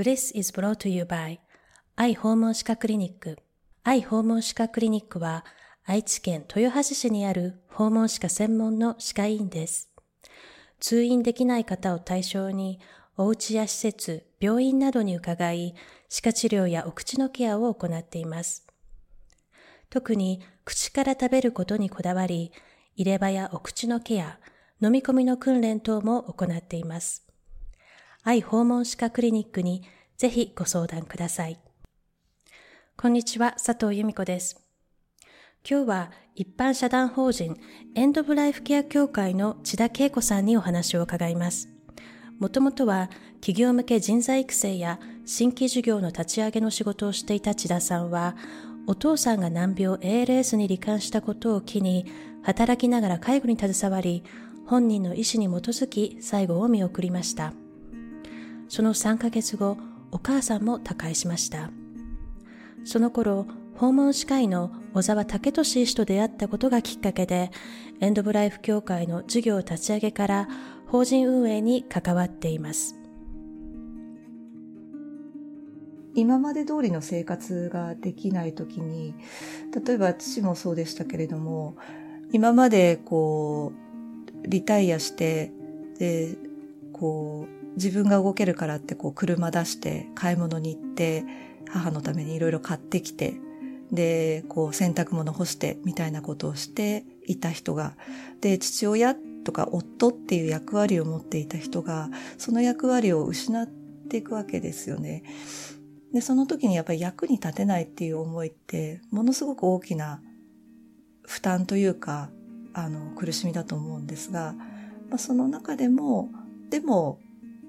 [0.00, 1.40] Bliss is brought to you by
[1.94, 3.36] 愛訪問歯科クリニック。
[3.84, 5.44] 愛訪問歯科クリニックは
[5.84, 9.90] 愛知県豊橋市にある訪問歯科専門の歯科医院です。
[10.78, 12.80] 通院できない方を対象に
[13.18, 15.74] お家や施設、病院などに伺い、
[16.08, 18.66] 歯科治療やお口のケアを行っています。
[19.90, 22.52] 特に口から食べることにこだわり、
[22.96, 24.38] 入れ歯やお口のケア、
[24.80, 27.29] 飲み込みの訓練等も行っています。
[28.22, 29.82] 愛訪問歯科クリニックに
[30.18, 31.58] ぜひご相談ください。
[32.96, 34.60] こんにちは、佐藤由美子です。
[35.68, 37.56] 今日は一般社団法人
[37.94, 41.70] エンドブライフケア協会の千田恵子さんにお話を伺います。
[42.38, 43.08] もともとは
[43.40, 48.36] 企業向け人材育成や新規事業の立ち上げの仕事をしていた千田さんは、
[48.86, 52.06] お父さんが難病 ALS に罹患したことを機に、
[52.42, 54.24] 働きながら介護に携わり、
[54.66, 57.52] 本人の意思に基づき最後を見送りました。
[58.70, 59.76] その3ヶ月後、
[60.12, 61.70] お母さんも他界しました。
[62.84, 67.50] その頃、訪問歯科医の小沢武俊医師と出会ったことがきっかけで、
[67.98, 70.48] エンドブライフ協会の事業立ち上げから
[70.86, 72.94] 法人運営に関わっています。
[76.14, 79.16] 今まで通りの生活ができない時に、
[79.84, 81.76] 例えば父もそうでしたけれども、
[82.30, 83.72] 今までこ
[84.44, 85.52] う、リタイアして、
[85.98, 86.36] で、
[86.92, 91.24] こう、自分が動けるからってこう車出して買い物に行って、
[91.68, 93.34] 母のためにいろいろ買ってきて、
[93.92, 97.96] で、こう洗濯物干してみたいなことをしていた人が、
[98.40, 105.22] で、父親とか夫っていう役割を持っていた人が、その役割を失っていくわけですよね。
[106.12, 110.20] で、その時にやっぱり役に立てないっていう思いって、ものすごく大きな
[111.22, 112.30] 負担というか、
[112.72, 114.54] あの、苦しみだと思うんですが、
[115.08, 116.30] まあ、その中でも、
[116.70, 117.18] でも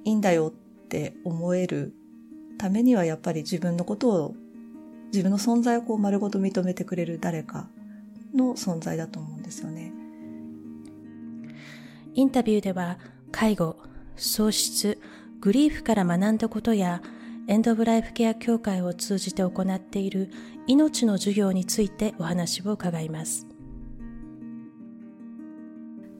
[0.03, 1.94] いいんだよって思える
[2.57, 4.35] ためにはやっぱり自分のことを、
[5.07, 7.67] 自分の存在をこう丸ごと認めてくれる誰か
[8.33, 9.94] の存在だと思うんですよね。
[12.13, 12.97] インタビューでは
[13.31, 13.78] 介護、
[14.16, 15.00] 喪失、
[15.40, 17.01] グリーフから学んだことや
[17.47, 20.29] エンド・オブ・ライフ・ケア協会を通じて行っている
[20.67, 23.50] 命の授業についてお話を伺います。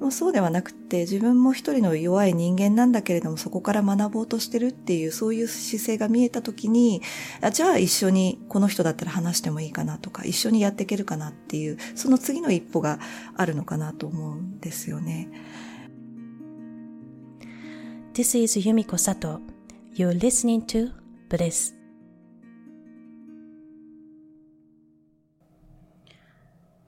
[0.10, 7.04] そうではなくて自分も一人の弱い人間なんだけれどもそこから学ぼうとしてるっていうそういう姿勢が見えた時に
[7.42, 13.00] あじゃあ一緒にこの人だったら話してもいいかなとか一緒にやっていけるかなっていうその次の一歩が
[13.36, 15.30] あるのかなと思うんですよね。
[18.14, 19.40] This is Yumiko Sato.
[19.94, 20.92] You're listening to
[21.30, 21.81] Bliss.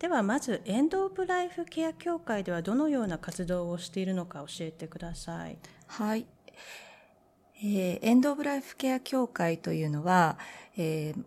[0.03, 5.57] ではまずエンド・オブ・ライフ・ケア協会ではどのような活動をしているのか教えてください。
[5.87, 6.25] はい。
[7.55, 10.37] えー、エンド・オブ・ライフ・ケア協会というのは、
[10.75, 11.23] えー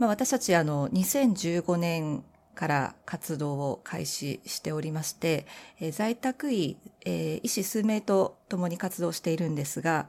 [0.00, 2.24] まあ、私たちあの2015年
[2.56, 5.46] から活動を開始しておりまして、
[5.78, 10.08] えー、在宅医、えー、医師数名と共に活動しているんですが、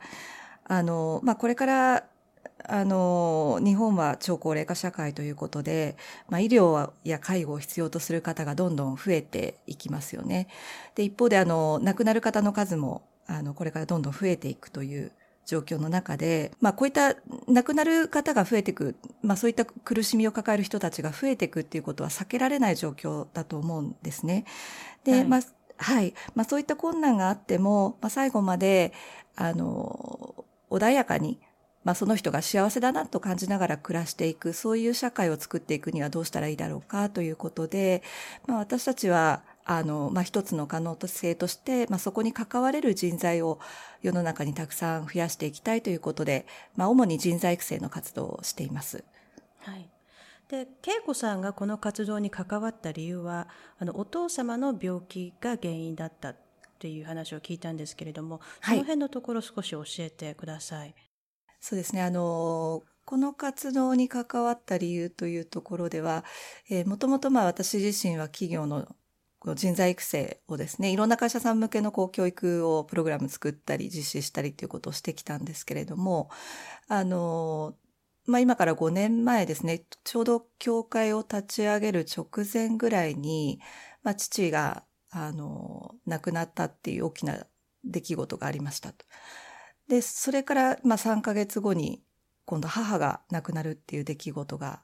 [0.66, 2.06] あの、まあ、これから
[2.66, 5.96] あの、日本は超高齢化社会ということで、
[6.28, 10.48] まあ、医療や介護を必要とする方がどんどん増えていきますよね。
[10.96, 15.12] で、一方で、あの、亡くなる方の数も、あの、これからどんどん増えていくという
[15.46, 17.16] 状況の中で、まあ、こういった
[17.48, 24.46] 亡くなる方が増えていく、まあ、そういった苦しみを抱える人たちが増えていくっていうことは避けられない状況だと思うんですね。
[25.04, 25.42] で、はい、まあ、
[25.78, 26.14] はい。
[26.36, 28.94] まあ、そういった困難があっても、まあ、最後まで、
[29.36, 31.40] あの、穏やかに、
[31.84, 38.04] まあ、その人が幸せだなと感じながら暮らしていく、そういう社会を作っていくにはどうしたらいいだろうかということで、
[38.48, 43.60] まあ、私たちは、あの、まあ、一つの可能性として、まあ、そこに関われる人材を
[44.02, 49.04] 世の中にたくさん増やしていきたいということで、まあ、主に人材育成の活動をしています。
[49.60, 49.90] はい。
[50.50, 53.48] で、恵子さんがこの活動に関わった理由は、
[53.78, 56.36] あの、お父様の病気が原因だったっ
[56.80, 60.96] ていう話を聞いたんですけれども、その辺のところ少し教えてください。
[61.60, 62.02] そうですね。
[62.02, 66.24] あの、この活動に関わった理由というところでは、
[66.70, 68.88] えー、もともとまあ私自身は企業の
[69.56, 76.30] 人材育成をですね、いろんな会社さん向けのこう教育をプログラム作ったり実施したりということをしてきたんですけれども、
[76.88, 77.76] あの、
[78.26, 83.60] まあ今から5年前ですね、ちょうど教会を立ち上げる直前ぐらいに、
[84.04, 87.48] まあ父が、あの、亡くなったっていう大きな
[87.84, 89.06] 出来事がありましたと。
[89.90, 92.02] で、それから、まあ、3ヶ月後に、
[92.46, 94.82] 今度母が亡くなるっていう出来事が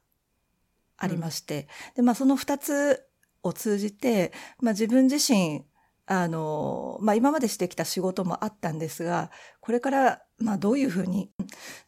[0.98, 3.08] ありまして、うん、で、まあ、その2つ
[3.42, 5.64] を通じて、まあ、自分自身、
[6.06, 9.32] あの、まあ、今までしてきた仕事もあったんですが、
[9.62, 11.32] これからまあどういうふうに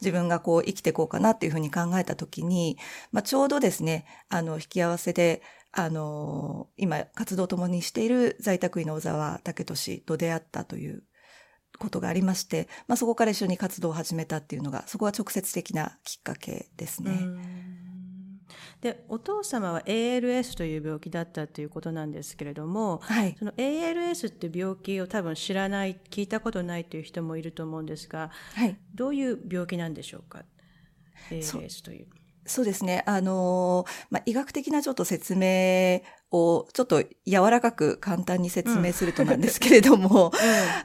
[0.02, 2.78] 自分がこう生きていこうかなっていうふうに考えたときに、
[3.12, 5.42] まあちょうどですね、あの引き合わせで、
[5.72, 11.04] あの、今活動を共にしている在宅医の小沢武俊と出会ったという
[11.78, 17.20] ことがありまして、まあそこから一緒に活動を始めたっていうのが、そこは直接的なきっかけですね。
[18.82, 30.44] でお父様は ALS という病気だったということなんですけれども、はい、その ALS って病気を多分知らない聞いたことないという人もいると思うんですが、はい、どういう病気なんでしょうか
[31.32, 32.08] ？ALS という。
[32.46, 33.04] そうですね。
[33.06, 36.02] あのまあ、医学的なちょっと説明
[36.32, 40.32] をちょっと柔らかく簡単に説明するとなんですけれども、うん、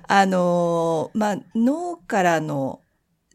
[0.07, 2.83] あのまあ、脳からの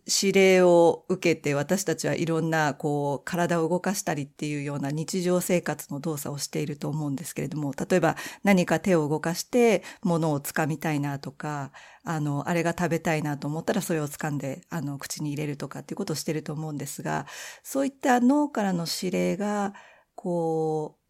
[0.07, 11.71] 指令を受けて私たちはいろんなこう体を動かしたりっていうような日常生活の動作をしていると思うんですけれども、例えば何か手を動かして物を掴みたいなとか、
[12.05, 17.25] あの、あれが食べたいなと思ったらそれを掴んで、あの、口に入れるとかっていうことをしてると思うんですが、
[17.63, 19.73] そういった脳からの指令が、
[20.15, 21.06] こう、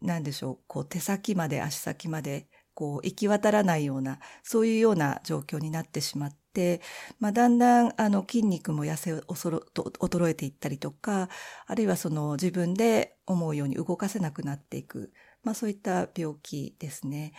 [0.00, 6.80] なんでしょう、こう手先まで足先までこう行き渡らないような、そういうような状況になってしまって、
[7.18, 11.28] まあ、だんだんあの筋肉も痩せ衰えていったりとか、
[11.66, 15.12] あるいはその自分で思うように動かせなくなっていく、
[15.42, 17.34] まあそういった病気ですね。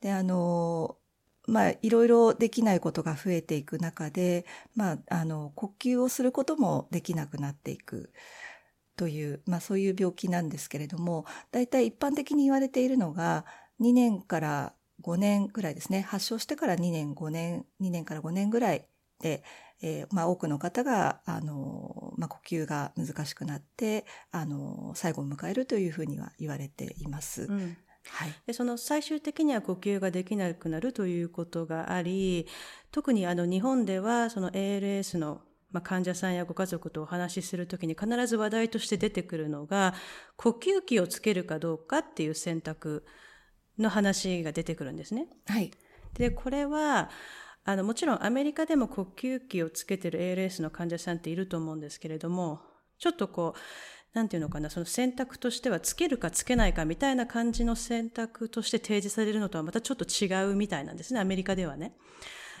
[0.00, 0.98] で、あの、
[1.48, 8.12] まあ、いろいろできないことが増えていく中で、まあ、あの、呼吸をすることもできなくなっていく
[8.96, 13.44] という、まあ、そういう病気なんですけれども、大体一般的に言われているのが、
[13.80, 18.86] 2年から5年ぐらいですね、発症してから2年、5年、2年から5年ぐらい
[19.20, 19.42] で、
[19.80, 27.44] えー、まあ多くの方が、あの、まあ呼吸が難しくなって、あの、最後を迎えるというふうには言われています。
[27.44, 27.76] うん、
[28.08, 32.46] はい、でその最終的には呼吸ができなくなるということがあり
[32.90, 35.40] 特にあの日本ではその ALS の、
[35.72, 39.94] まあ、患者さんやご家族とお話しするときに必ず話題として出てくるのが
[40.36, 43.04] 呼吸器をつけるかどうかっていう選択
[43.78, 45.26] の話が出てくるんですね。
[45.46, 45.70] はい。
[46.14, 47.10] で、これは、
[47.64, 52.60] あの、もちろんアメリカでも呼吸器をつけてる ALS の患者さんっていると思うんですけれども、
[52.98, 53.58] ちょっとこう、
[54.12, 61.96] なんていうのかな、その選択としてはつけるかつけないかみたいな感じの選択として提示されるのとはまたちょっと違うみたいなんですね、アメリカではね。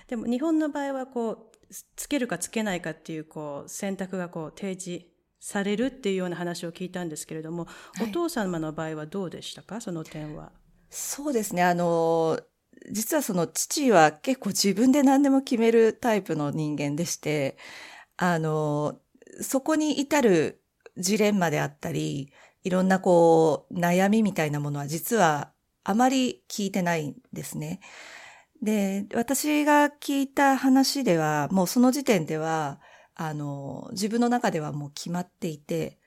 [0.08, 1.51] でも日本の場合はこう、
[1.96, 5.06] つけるかつけないかっていうこう選択がこう提示
[5.40, 7.64] されるっていうような話を聞いたんですけれども、
[7.94, 9.80] はい、お父様の場合はどうでしたか？
[9.80, 10.52] その点は。
[10.90, 11.62] そうですね。
[11.62, 12.38] あの、
[12.90, 17.56] 実はその父は結構自分で何でも決めるタイプの人間でして、
[18.16, 19.00] あの、
[19.40, 20.60] そこに至る
[20.98, 22.32] ジレンマであったり、
[22.64, 25.50] いろんなこう悩みみたいなものは実は
[25.82, 27.80] あまり聞いてないんですね。
[28.62, 32.80] で、私が聞いた話では、もうその時点では、
[33.14, 35.98] あの、自分の中ではもう決まっていて、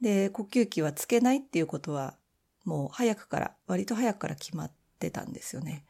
[0.00, 2.18] で、呼吸器はつけないっていうことは
[2.64, 5.86] もう早くから、割と早くから決まってたんですよね。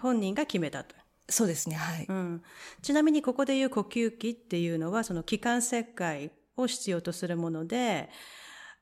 [0.00, 0.96] 本人が決めたと。
[1.28, 2.06] そうですね、はい。
[2.08, 2.42] うん、
[2.82, 8.08] ちなみにここでいう呼吸器っていうのは、その気管切開を必要とするもので、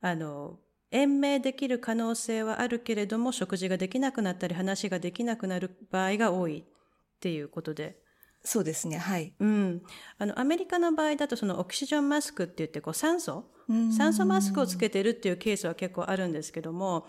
[0.00, 0.59] あの、
[0.93, 7.99] 延命できる可能性はあるけれども、食事ができなくなったり、話ができなくなる場合が多いっていうことで。
[8.44, 9.35] そうですね、はい。
[9.39, 9.83] うん。
[10.19, 13.50] あの、アメリカの場合だと、そのオキシジョンマスクって言って、こう、酸素？
[13.97, 17.07] 酸素マスクをつけてるっていうケースは結構あるんですけども、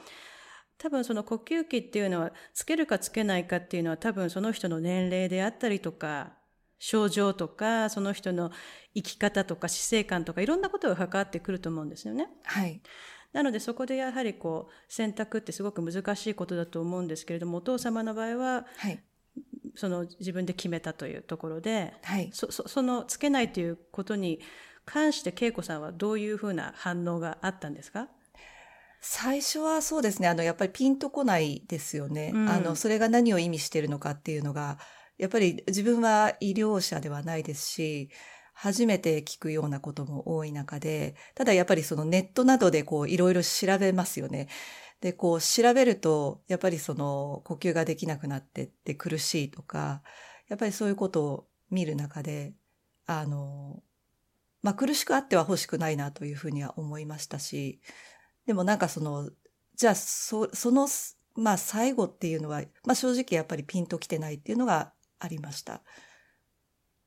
[0.77, 6.33] 多分その呼吸器っていうのは、つけるかつけないかっていうのは多分その人の年齢であったりとか、
[6.79, 8.51] 症状とか、その人の
[8.93, 12.27] 生き方とか死生観とかいろんなことが関わってくると思うんですよね。
[12.43, 12.81] はい。
[13.33, 19.03] なのでそこでやはりこう選択ってすごく難しいことだと思うんですけれどもお父様の場合は、はい、
[19.75, 24.39] その自分で決めたというところで、はい、そそのつけないということに
[24.85, 28.07] 関して恵子さんはどういうふうな反応があったんですか？
[29.05, 30.29] 最初はそうですね。
[30.29, 32.31] あの、やっぱりピンとこないですよね。
[32.33, 34.77] うん、あの、それが何を意味しているのかっていうのが、
[35.17, 38.09] やっぱり自分は医療者ではないですし、
[38.63, 44.47] 初めて聞くようなことも多い中で、ただやっぱりそのネットなどでこういろいろ調べますよね。
[45.01, 50.01] で、こう調べると、やっぱりその呼吸ができなくなってって苦しいとか、
[50.47, 52.53] やっぱりそういうことを見る中で、
[53.05, 53.83] あの、
[54.61, 57.81] まあ、苦しくあっては欲しくないなというふうには思いましたし、
[58.45, 59.29] でもなんかその、
[59.75, 60.87] じゃあ、そ、その、
[61.35, 65.81] まあ、最後っていうのは、まあ、正直やっぱりピンときてないっていうのがありました。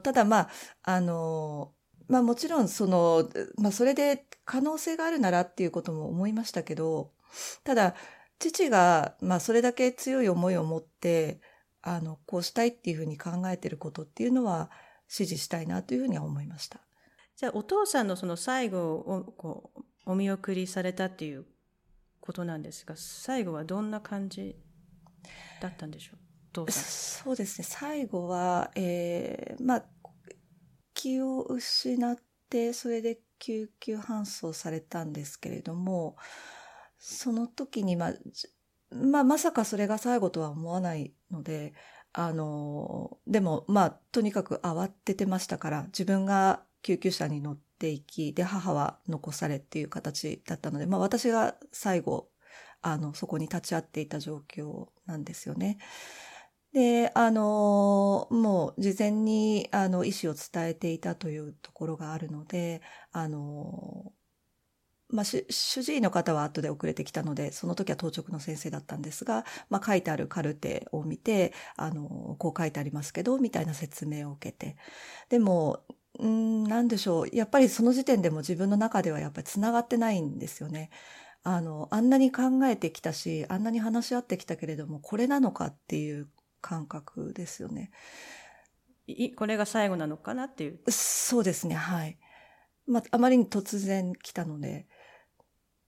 [0.02, 0.50] ただ、まあ、
[0.82, 1.72] あの、
[2.08, 7.12] まあもちろんその、まあそれで可能性があるならっていうことも思いましたけど、
[7.64, 7.94] ただ、
[8.38, 11.40] 父が、まあそれだけ強い思いを持って、
[11.82, 14.70] あの、こうしたいっていうふうに考えてることっていうのは、
[15.08, 16.80] 指示したいなというふうには思いました。
[17.36, 21.46] じゃあお父さんのその最後をこうお見送りされたっていう
[22.20, 24.56] ことなんですが最後はどんな感じ
[25.60, 26.25] だったんでしょう？
[26.64, 29.84] 父さんそうですね最後は、えー、まあ
[30.94, 32.16] 気を失っ
[32.48, 36.16] てそれで救急搬送されたんですけれども
[36.98, 38.14] その時に、まあ、
[38.90, 41.74] まあ、まさかそれが最後とは思わないので、
[42.12, 52.28] あの、でも、まあ、とにかく慌ててましたから、自分が救急車に乗っていき、で、母は残されっていう形だったので、まあ、私が最後、
[52.82, 55.78] あの、そこに立ち会っていた状況なんですよね。
[56.76, 64.12] で、あの、もう事前に、あの、意思を伝えていたというところがあるので、あの、
[65.08, 65.44] まあ、主
[65.84, 74.76] 治医の方は後で遅れてきたので、その時は当直の先生だったんですが、まあ、書いてあるカルテを見て、あの、こう書いてありますけど、みたいな説明を受けて。
[75.30, 75.84] でも、
[76.20, 77.28] うん、なんでしょう。
[77.36, 80.90] やっぱりその時点でも自分の中ではやっぱり繋がってないんですよね。
[81.44, 86.28] あの、あんなに考えてきたし、あんなに話し合ってきたけれども、これなのかっていう
[86.66, 87.92] 感覚ですよね。
[89.06, 90.80] いこれが最後なのかなっていう。
[90.90, 92.18] そうですね、はい。
[92.86, 94.88] まあ、あまりに突然来たので、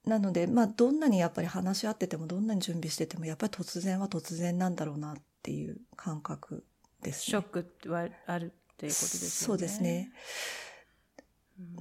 [0.04, 6.64] なので、まあ、どんなにやっぱり話し合ってても、どんなに準備してても、やっぱり突然は突然なんだろうなっていう感覚
[7.02, 9.30] です、ね、ショックはあるっていうことですね。
[9.30, 10.12] そうですね。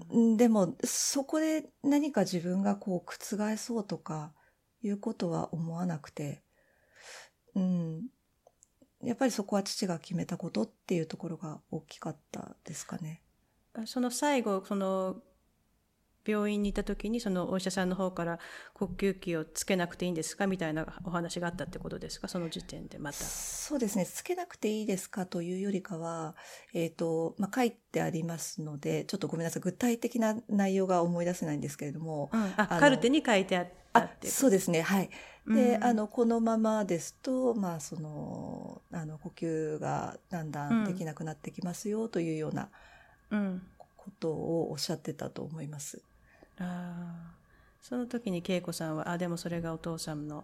[0.10, 4.34] うん、でも、そこで何か自分がこう覆そうとか
[4.82, 6.42] いうことは思わなくて、
[7.54, 8.08] うん。
[9.04, 13.22] やっぱりそこは父が決めたことっていうところが大きかったですかね。
[13.86, 15.18] その最後、その
[16.26, 18.40] 病院にいた時にそのお医者さんの方から
[18.74, 22.28] 呼吸器をつけなくていいんですかみたいなお話があったってことですか？
[22.28, 23.18] その時点でまた。
[23.18, 24.06] そうですね。
[24.06, 26.36] つけなくていいですかというよりかは、
[26.74, 29.62] えっ、ー、と、まあ、書いてありますので、ちょっとごめんなさい。
[29.62, 32.30] 具体的な内容が思い出せないんですけれども。
[32.34, 34.82] うん、あカルテに書いてあったってそうですね。
[34.82, 35.10] はい。
[35.48, 42.70] で、うん、あの、このままですと、まあ、その、あの、呼吸がだんだんできなくなってきますよというような、
[43.98, 46.02] ことをおっしゃってたと思います。
[46.60, 47.34] あ
[47.82, 50.44] その時に恵子さんはあでもそれがお父さんの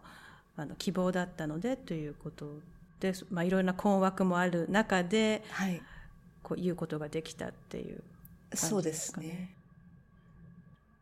[0.56, 2.60] あの希望だったのでということ
[3.00, 5.82] で、まあ、いろいろな困惑もある中で、はい、
[6.44, 8.04] こう言うことができたっていう
[8.56, 9.28] 感じですかね。
[9.28, 9.56] そうですね。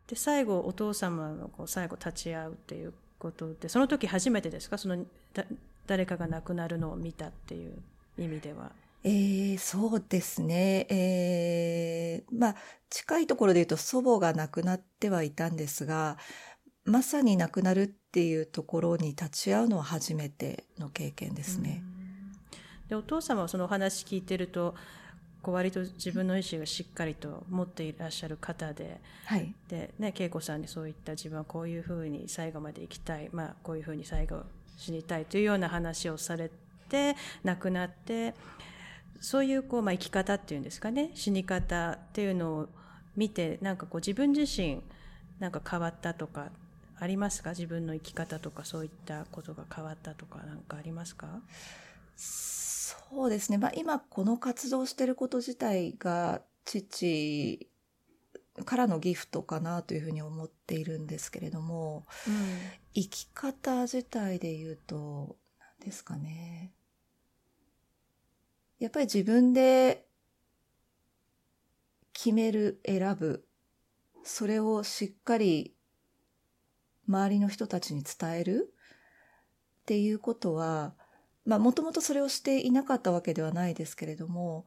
[0.07, 4.79] で最後お父様のこう最後立ち会うっていうことでその時初めてですか？
[4.79, 5.45] そのだ
[5.85, 7.73] 誰かが亡くなるのを見たっていう
[8.17, 8.71] 意味では。
[9.03, 10.85] えー、そうですね。
[10.89, 12.55] えー、まあ、
[12.89, 16.17] 近いところで言うと祖母が亡くなってはいたんですが、
[16.85, 21.83] まさに亡くなるっていうところに立ち会うのは初めての経験ですね。
[22.89, 24.75] でお父様はそのお話聞いてると
[25.41, 29.53] こう割と自分の意思がしっかりと持っていらっしゃる方で,、はい。
[29.67, 34.43] でね、恵子さんにそういった自分はこういうふうに最後まで生きたい、まあ、こういうふうに最後
[34.77, 36.51] 死にたいというような話をされ
[36.89, 38.33] て亡くなって
[39.19, 42.69] そういうこう、まあ、生き方っていうんですかね死に方っていうのを
[43.15, 44.81] 見てなんかこう自分自身
[45.39, 46.49] なんか変わったとか
[46.99, 47.49] ありますか？
[47.51, 51.39] 自分の生き方とかそういったことが変わったとか何かありますか？
[53.09, 57.67] そうですね、まあ、今この活動してること自体が父
[58.65, 62.33] からのギフトかなというふうに思っているんですけれども、うん、
[62.93, 66.73] 生き方自体で言うと何ですかね。
[68.79, 70.05] やっぱり自分で
[72.13, 73.45] 決める、選ぶ、
[74.23, 75.75] それをしっかり
[77.07, 78.73] 周りの人たちに伝える
[79.81, 80.93] っていうことは、
[81.45, 84.65] まあもともとそれをしていなかったわけではないですけれども、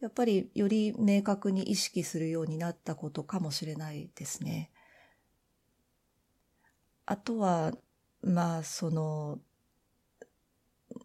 [0.00, 4.70] やっぱりより明確に意識するようになったことかもしれないですね。
[7.06, 7.72] あとは、
[8.22, 9.38] まあその、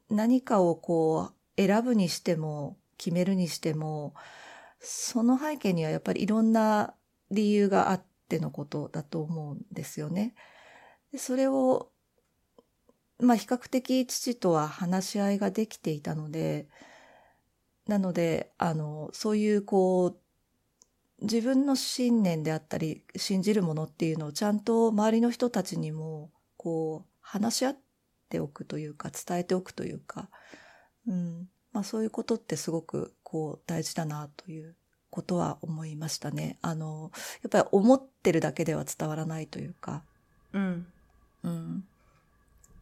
[0.09, 4.13] 何かをこう選ぶにしても決めるにしても
[4.79, 6.93] その背景にはやっぱりいろんな
[7.31, 10.35] 理由があってのことだと思うんですよね。
[11.17, 11.89] それを
[13.23, 16.67] まあ比較的父とは話し合いができていたので
[17.87, 20.17] なのであのそういうこう
[21.21, 27.77] 自分の信念であったり信じるものっていうのをちゃんと周りの人たちにもこう話し合っ
[28.29, 30.29] ておくというか伝えておくというか
[31.07, 31.47] うん。
[31.71, 34.75] まあそういうことってすごくこう大事だなという
[35.09, 36.57] ことは思いましたね。
[36.61, 37.11] あの、
[37.41, 40.03] やっぱり思ってるだけでは伝わらないというか。
[40.53, 40.87] うん。
[41.43, 41.83] うん。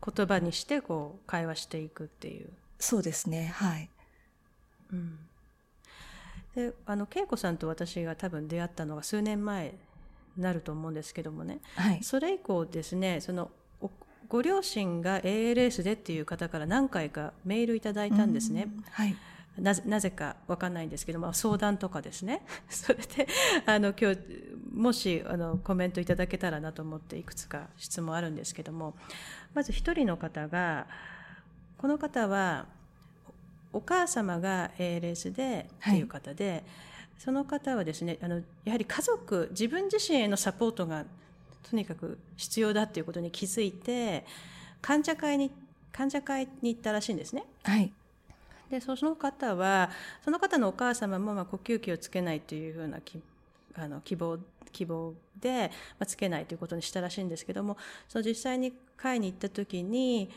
[0.03, 2.49] 言葉にしてこう会話していくっていう。
[2.79, 3.53] そうですね。
[3.55, 3.89] はい。
[4.91, 5.19] うん。
[6.55, 9.73] であの恵子さんと私が多分出会ったのが数年前
[10.35, 12.03] になると思うんですけどもね、はい。
[12.03, 13.89] それ以降ですねそのお
[14.27, 18.67] ご両親が ALS でっていう方から何回かメールいただいたんですね。
[18.67, 18.83] うん。
[18.91, 19.15] はい。
[19.61, 23.27] なぜなぜかわかんないんですけども相談とかですね それで
[23.65, 24.19] あの今日
[24.73, 28.95] もしあのコメントいただけたらなと思っていくつか質問あるんですけども
[29.53, 30.87] まず一人の方が
[31.77, 32.65] この方は
[33.71, 36.65] おお母様が ALS でっていう方で、
[37.17, 41.05] その方はですねあのやはり家族自分自身へのサポートが
[41.69, 44.25] とにかく必要だっていうことに気づいて
[44.81, 45.51] 患者会に
[45.91, 47.45] 患者会に行ったらしいんですね。
[47.63, 47.93] はい。
[48.71, 49.89] でその方は
[50.23, 53.21] その方のお母様もまあ呼吸器をつけないというふうなき
[53.75, 54.39] あの希望
[54.71, 57.75] 希望で、まあ、つけないということにしたらしいんですけども
[58.07, 60.29] その実際に会に行った時に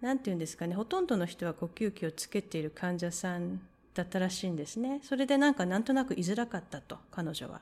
[0.00, 3.60] 何て言うんですかねほとんどの人は呼吸器をつけている患者さん
[3.92, 7.60] だったらしいんですねそれでなんかなんとなく居づらかったと彼女は。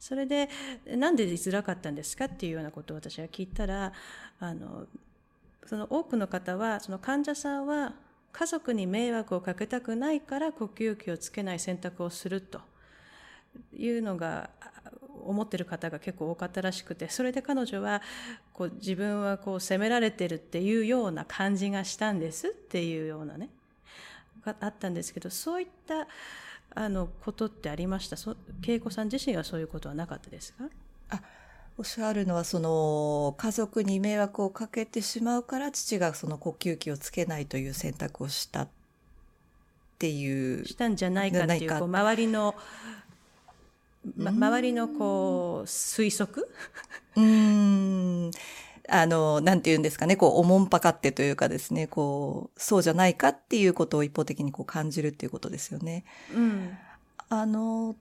[0.00, 0.48] それで
[0.86, 3.92] なんで居づらかったんですかっていうようなことを私が聞いたら
[4.38, 4.86] あの
[5.66, 7.92] その多くの方はその患者さんは
[8.32, 12.60] 家族に迷惑をかけたくないから呼吸器をつけない選択をすると。
[13.76, 14.50] いうのが
[15.24, 18.02] 思ってる方が結構多かったらしくてそれで彼女は
[18.52, 23.48] こう自分はこう責められてるっていうような感じがしたんですっていうようなね
[24.44, 26.06] があったんですけどそういった
[26.74, 28.16] あのことってありました？
[28.16, 30.64] そ恵子さん自身はそういうことはなかったですか？
[31.10, 31.20] あ
[31.80, 38.68] おっしゃるのは、その、家族に迷惑をかけてしまうから、父がその呼吸器をつけないという選択をしたっ
[40.00, 40.66] ていう。
[40.66, 42.56] したんじゃないかっていうこう周りの、
[44.16, 46.48] ま、周りのこう推測？
[47.14, 48.30] うーん。
[48.88, 56.04] あの、なんて言うんですかね、こう、おもんぱかってというかですね、こう、そうじゃないかっていうことを一方的にこう感じるっていうことですよね。
[56.34, 56.76] うん
[57.28, 57.94] あの、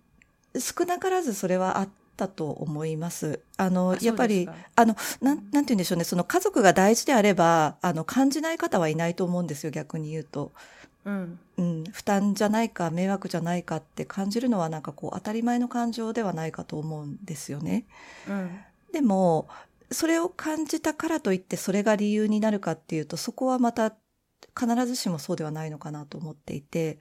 [0.58, 3.40] 少なからずそれはあったと思います。
[3.56, 10.52] あの、あやっぱりあの、なん、なんて言うんでしょうね、その家族が大事であれば、あの、感じない方はいないと思うんですよ、逆に言うと。
[11.06, 17.86] うんうん、負担じゃないか、迷惑じゃないかって感じるのはなんかこう、当たり前の感情ではないかと思うんですよね。
[18.28, 18.60] うん
[18.92, 19.48] でも、
[19.92, 23.96] それを感じたからといってそれが理由になるかっていうと、そこはまた
[24.58, 27.00] 必ずしもそうではないのかなと思っていて、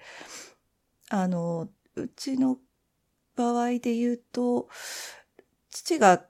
[1.08, 2.58] あの、うちの
[3.36, 4.68] 場合で言うと、
[5.70, 6.24] 父が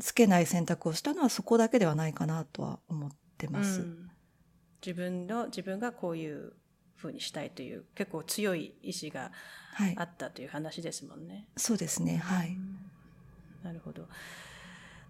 [0.00, 3.80] つけない選択をしたのはそこだけではないかなとは思ってます。
[3.80, 4.10] うん
[4.84, 6.52] 自分の自分がこういう
[6.94, 9.32] ふうにしたいという結構強い意志が
[9.74, 10.04] はいあ。
[10.04, 11.48] ったという話ですもんね。
[11.56, 12.18] そうですね。
[12.18, 12.56] はい。
[13.64, 14.06] なるほど。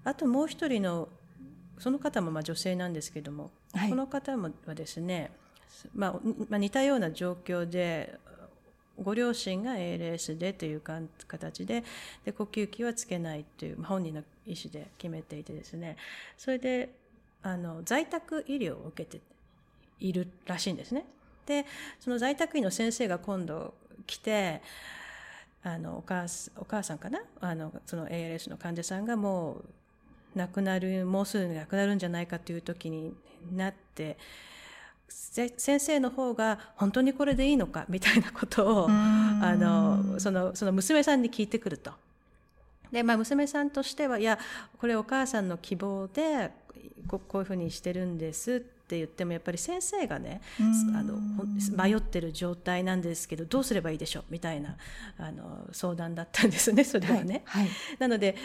[0.04, 1.08] あともう一人の
[1.78, 5.30] その方もまあ女性なんですけども、はいこの方もはですね、
[5.94, 8.18] まあにまあ、似たような状況で
[9.02, 11.84] ご両親が ALS でという形で
[12.24, 15.96] で呼吸器はつけないという、本人の意思で決めていてですね
[16.38, 16.90] それで
[17.42, 19.22] あの在宅医療を受けて
[20.00, 21.04] いるらしいんですね。
[21.46, 21.64] で
[22.00, 23.74] その在宅医の先生が今度
[24.06, 24.62] 来て
[25.62, 27.20] あのお母お母さんかな？
[27.40, 29.64] あのその ALS の患者さんがもう
[30.38, 33.14] 亡くなるもうすぐ亡くなるんじゃないかという時に
[33.54, 34.18] なって
[35.08, 41.92] 先生の方が本当にこれでいいのかみたいなことをあのそのその娘さんに聞いてくると。
[42.90, 44.38] でまあ、娘さんとしてはいや
[44.78, 46.52] これお母さんの希望で
[47.08, 50.40] ここういうふうにしてるんですって言ってもやっぱり先生がね
[50.94, 51.18] あの
[51.76, 54.76] 迷ってる状態なんですけどどうすればいいでしょうみたいな
[55.18, 57.42] あの相談だったんですねそれはね。
[57.44, 57.68] はい。
[57.98, 58.36] なので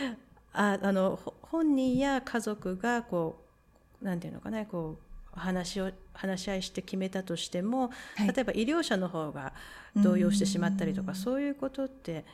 [0.53, 3.41] ああのほ本人や家族がこ
[4.01, 9.53] うなんていうのかなこう話を話し合いして決めたとしても、はい例えば医療者の方が
[9.95, 12.25] 動揺してしまったりとかそういうことって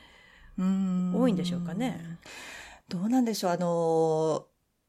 [0.58, 2.18] 多多いんでしょうかね。
[2.88, 3.50] どうなんでしょう。
[3.52, 4.46] あの、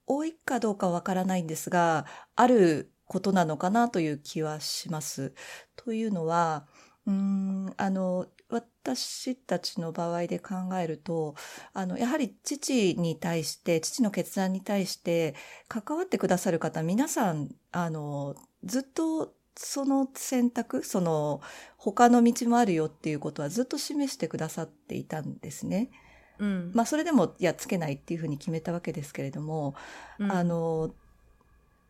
[0.07, 5.33] 多いかどうかわからないんですが、あることなのかなという気はします。
[5.75, 6.67] というのは、
[7.05, 11.35] うーん、あの、私たちの場合で考えると、
[11.73, 15.35] あの、やはり父に対して、父の決断に対して、
[15.67, 21.41] 関わってくださる方、皆さん、あの、ずっとその選択、その、
[21.77, 25.91] 他の道もあるよっていうことはずっと示してくださっていたんですね。
[26.39, 29.75] うんまあそれでも、いや、つけないっていうふうに決めたわけですけれども、
[30.17, 30.95] うんあの、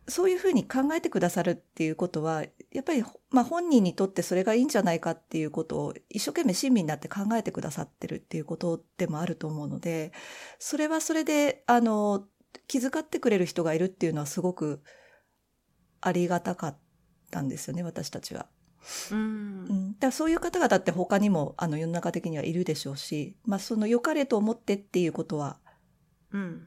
[0.08, 10.12] そういうふうに考えてくださるっていうことは、やっぱり、まあ本人にとってそれがいいんじゃないかっていうことを一生懸命親身になって考えてくださってるっていうことでもあると思うので、
[10.58, 12.26] それはそれで、あの、
[12.66, 14.82] 気遣ってくれる人がいるっていうのはすごく
[16.00, 16.78] ありがたかっ
[17.30, 18.46] たんですよね、私たちは。
[19.12, 25.58] うん、だそういう方々って他にもあの世の中的にはいるでしょうし、まあ、その良かれと思ってっていうことは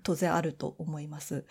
[0.04, 1.46] 当然あると思います。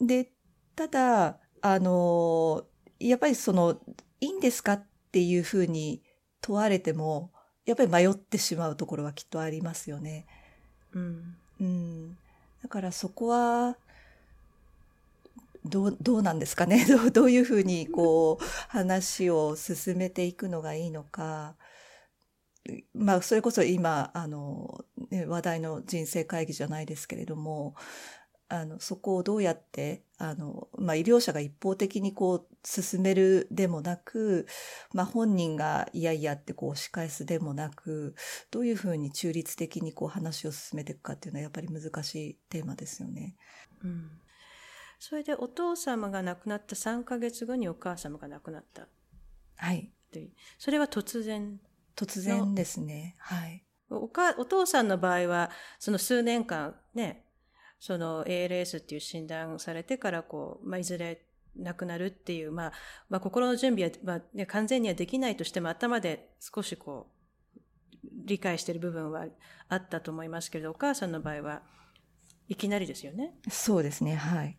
[0.00, 0.32] で
[0.76, 2.64] ただあの
[3.00, 3.80] やっぱりその
[4.20, 6.02] いいんですかっていうふうに
[6.40, 7.32] 問われても
[7.64, 10.26] やっぱり迷ってしまうところはきっとありますよね。
[10.92, 12.18] うん、うん、
[12.62, 13.76] だからそこは
[15.64, 21.56] どう、どうなんですかね どうどういうふうにこう話を進めていくのがいいのか。
[22.94, 24.84] まあ、それこそ今、あの、
[25.28, 27.76] 話題の人生会議じゃないですけれども、
[28.48, 34.46] あの、そこをどうやって、あの、まあ、医療者が一方的にこう、進めるでもなく、
[34.92, 38.14] まあ、本人がいやいやってこう、押し返すでもなく、
[38.50, 43.36] どういうふうに中立的にこう、話を進めていくかっていうのはやっぱり難しいテーマですよね。
[43.82, 44.10] うん。
[44.98, 48.88] それでお父様が亡くなった3ヶ月後にお母様が亡くなった。
[49.56, 49.92] はい。
[50.58, 51.60] それは突然
[51.96, 53.16] 突然ですね。
[53.18, 53.64] はい。
[53.88, 57.24] おか、お父さんの場合は、その数年間ね、
[57.78, 61.22] その ALS っていう診断されてからこう、まあ、いずれ
[61.56, 62.72] 亡くなるっていう、まあ、
[63.08, 67.16] まあ、心の準備は、まあね、完全にはできないとしても頭で少しこう、
[68.24, 69.26] 理解している部分は
[69.68, 71.62] あったと思いますけれど、お母さんの場合は
[72.48, 73.34] いきなりですよね？
[73.48, 74.58] そうですね、はい。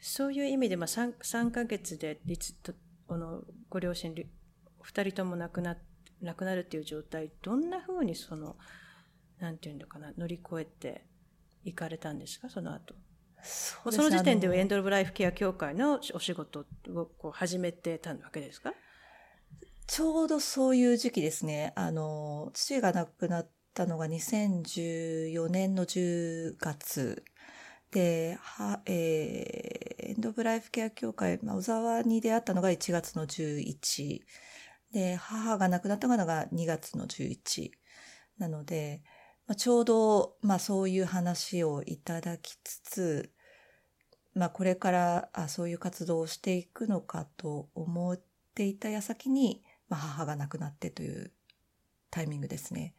[0.00, 2.20] そういう意味で、まあ3、3ヶ月で、
[3.06, 4.14] このご両親、
[4.82, 5.76] 二人とも亡くな、
[6.22, 8.56] 亡くなるっていう状態、どんなふうにその、
[9.38, 11.04] なんていうのかな、乗り越えて
[11.66, 12.94] いかれたんですか、その後。
[13.42, 18.72] そその時点ではエンド・オブ・ライフケア協会のお仕事をこう始めてたわけですか？
[19.86, 21.72] ちょうどそういう時期ですね。
[21.76, 27.24] あの、父が亡くなったのが2014年の10月
[27.92, 34.22] で、は、えー、エンド・オブ・ライフケア協会、まあ、小沢に出会ったのが1月の11。
[34.92, 37.70] で、母が亡くなったのが2月の11。
[38.38, 39.02] なので、
[39.46, 43.30] まあ、ちょうど、まあそういう話をいただきつつ、
[44.34, 48.20] まあこれからあそういう活動をしていくのかと思っ
[48.54, 51.30] ていた矢先に、まあ母が亡くなってという
[52.10, 52.94] タイミングですね。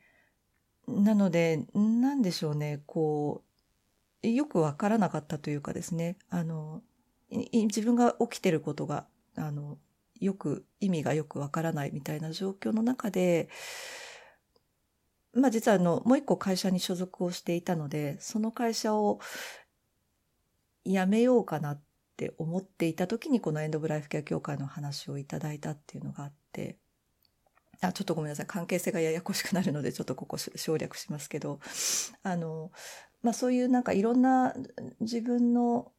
[0.88, 3.44] なので、なんでしょうね、こ
[4.24, 6.82] う、よくわからなかったというかですね、あの、
[7.30, 9.06] 自分が起きてることが、
[9.36, 9.78] あの、
[10.20, 13.50] よく、意味がよくわからないみたいな状況の中で、
[15.38, 19.20] まあ実はあの、もう一個会社に所属をしていたので、その会社を
[20.86, 21.82] 辞めようかなっ
[22.16, 26.78] て思っていた時にこのエンド・ブ・ライフケア協会の話をいただいたっていうのがあって、
[27.82, 28.48] あ、ちょっとごめんなさい。
[28.48, 31.60] 関係性がややこしくなるので、ちょっとここ省略しますけど、
[32.24, 32.72] あの、
[33.22, 34.56] まあそういうなんかいろんな
[35.00, 35.92] 自分の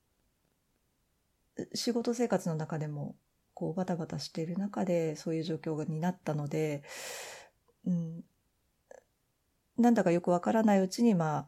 [1.75, 3.17] 仕事生活の中でも、
[3.55, 6.85] こうバタバタしている中でそういう状況になったので、
[7.87, 8.23] うん、
[9.79, 11.47] なんだかよくわからないうちに、まあ、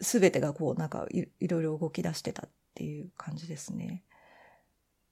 [0.00, 4.04] すべてがこう、なんかいいろいろ動き出してたっていう感じですね。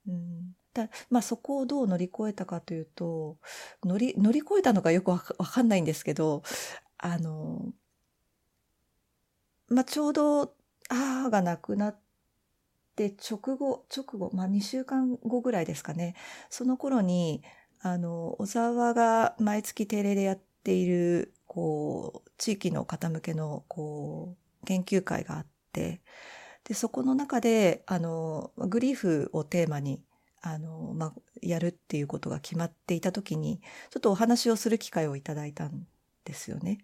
[0.07, 3.37] うん、だまあそこをどう乗り越えたかというと、
[3.83, 6.43] 乗り、乗り越えたのかよくわかんないんですけど、
[6.97, 7.73] あの、
[9.69, 10.53] まあちょうど
[10.89, 11.99] 母が亡くなっ
[12.95, 16.15] て直後、直後、まあ2週間後ぐらいですかね。
[16.49, 17.43] その頃に、
[17.81, 26.01] あの、小沢が毎月定例でやってている、こう、地域の方向けの、こう、研究会があって、
[26.65, 30.01] で、そこの中で、あの、グリーフをテーマに、
[30.41, 33.59] あの、ま、やるっていうことが決まっていたときに、
[33.91, 35.87] ちょっとお話をする機会をいただいたん
[36.25, 36.79] ですよね。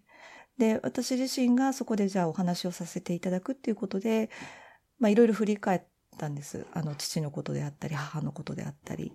[0.58, 4.30] で、私自身がそこでじゃあお話をさせていただくっていうことで、
[4.98, 5.82] ま、いろいろ振り返っ
[6.18, 6.66] たんです。
[6.72, 9.12] あの、父のことであったり、母のことであったり。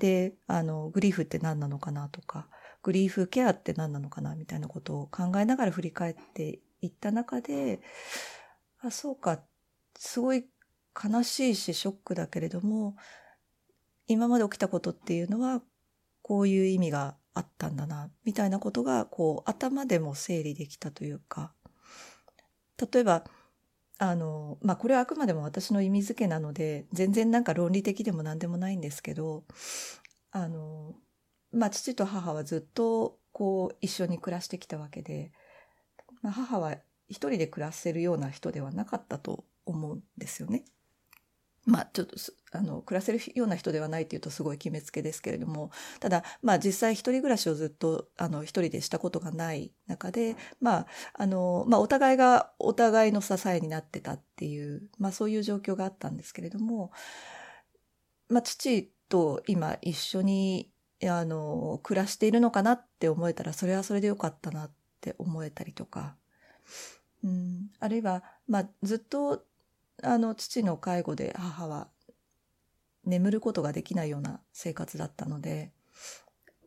[0.00, 2.48] で、あの、グリーフって何なのかなとか、
[2.88, 7.82] グリーフケアって何なのかなみたいなことを考えながら振り返っていった中で、
[8.80, 9.40] あ、そうか、
[9.98, 10.46] すごい
[10.94, 12.96] 悲しいしショックだけれども、
[14.06, 15.60] 今まで起きたことっていうのは、
[16.22, 21.52] こういう意味があったんだな、みたいなことが、こう、頭でも整理できたというか、
[22.90, 23.24] 例えば、
[23.98, 29.44] あの、まあ、これはあくまでも私の意味付けなので、全然なんか論理的でも何でもないんですけど、
[30.30, 30.94] あの、
[31.52, 35.32] まあ、父と母はずっとこう一緒に暮らしてきたわけで、
[36.22, 36.76] まあ、母は
[37.08, 40.64] 一人で暮らせるような人ではなかったと思うんですよね。
[41.68, 42.16] まあ、ちょっと、
[42.52, 56.90] あの、暮らせるような人ではないというとすごい決めつけですけれども、ただ、まあ実際一人暮らしをずっと、あの、一人でしたことがない中で、まあ、あの、まあお互いがお互いの支えになってたっていう、まあそういう状況があったんですけれども、
[58.30, 60.70] まあ父と今一緒に、
[61.04, 66.16] あの、暮らしているのかなって思えたら、それはそれでよかったなって思えたりとか、
[67.24, 69.44] うん、あるいは、まあ、ずっと、
[70.02, 71.88] あの、父の介護で母は
[73.04, 75.72] 眠ることができないような生活だったので、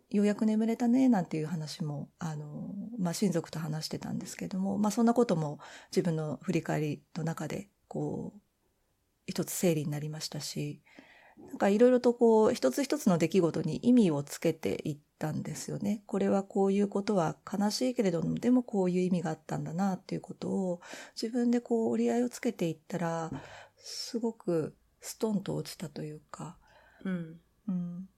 [0.10, 8.39] ようやく眠れたね、なんていう話も、あの、まあ、親族と話してたんですけども、まあ、そんなことも自分の振り返りの中で、こう、
[9.26, 10.82] 一つ整理になりましたし、
[11.49, 16.01] なんかいろいろとこう、一つ一つの出来事に意味をつけていったんですよね。
[16.06, 20.82] これはこういうことは悲しいけれども、でもこういう意味があったんだなっていうことを、
[21.21, 23.32] 自分でこう折り合いをつけていったら、
[23.77, 26.58] すごくストンと落ちたというか、
[27.04, 27.39] うん。
[27.67, 28.10] うん、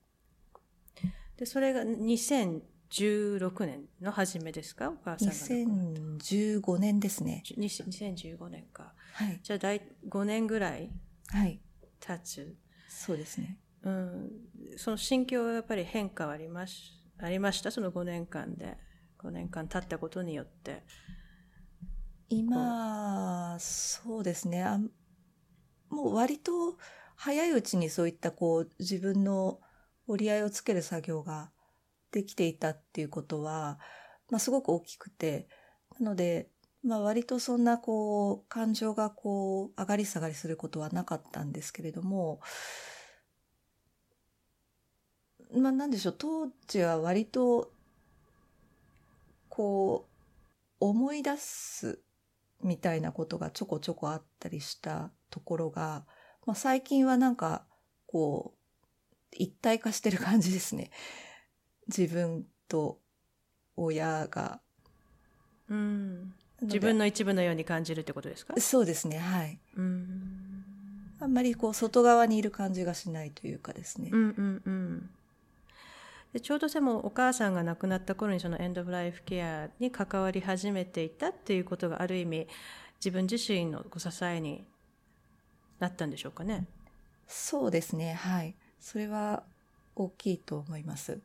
[1.37, 4.89] で、それが2016年の初めですか？
[4.89, 5.33] お母さんが。
[6.19, 7.43] 2015年ですね。
[7.57, 8.93] 2015年か。
[9.13, 9.39] はい。
[9.41, 10.91] じゃあ、大5年ぐらい
[11.27, 11.59] はい。
[11.99, 12.55] 経つ。
[12.95, 13.57] そうですね。
[13.83, 14.31] うん。
[14.77, 17.71] その心境はやっぱり変化はありまし、ありました？
[17.71, 18.77] その5年間で。
[19.17, 20.83] 5年間経ったことによって。
[22.29, 24.63] 今、そうですね。
[24.63, 24.77] あ
[25.89, 26.77] もう割と
[27.15, 29.59] 早いうちにそういったこう自分の
[30.07, 31.51] 折り合いをつける作業が
[32.11, 33.79] できていたっていうことは、
[34.29, 35.47] まあ、すごく大きくて、
[35.99, 36.49] なので、
[36.83, 42.41] まあ、割とそんなこう、感情がこう、上がり下がりすることはなかったんですけれども、
[45.55, 47.71] まあ、なんでしょう、当時は割と、
[49.47, 50.13] こう、
[50.79, 52.01] 思い出す
[52.61, 56.05] みたいなことがちょこちょこあったりしたところが、
[56.45, 57.65] まあ、最近はなんか、
[58.07, 58.59] こう、
[59.31, 60.91] 一体化してる感じですね。
[61.87, 62.99] 自分と
[63.77, 64.61] 親が。
[65.69, 66.33] うん。
[66.63, 68.53] 自分の一部のように感じるってことですか？
[68.59, 69.59] そうですね、はい。
[69.77, 70.63] うん。
[71.19, 74.09] あんまりこう、外側にいる感じがしないというかですね。
[74.11, 75.09] うんうんうん。
[76.33, 82.47] でちょうどでもお母さんが亡くなった頃にそのエンド・オブ・ライフ・ケアに関わり始めていたっていうことがある意味
[82.99, 84.65] 自分自身のご支えに
[85.79, 86.65] なったんでしょうかね？
[87.27, 88.55] そうですね、はい。
[88.79, 89.43] それは
[89.95, 91.19] 大きいと思います。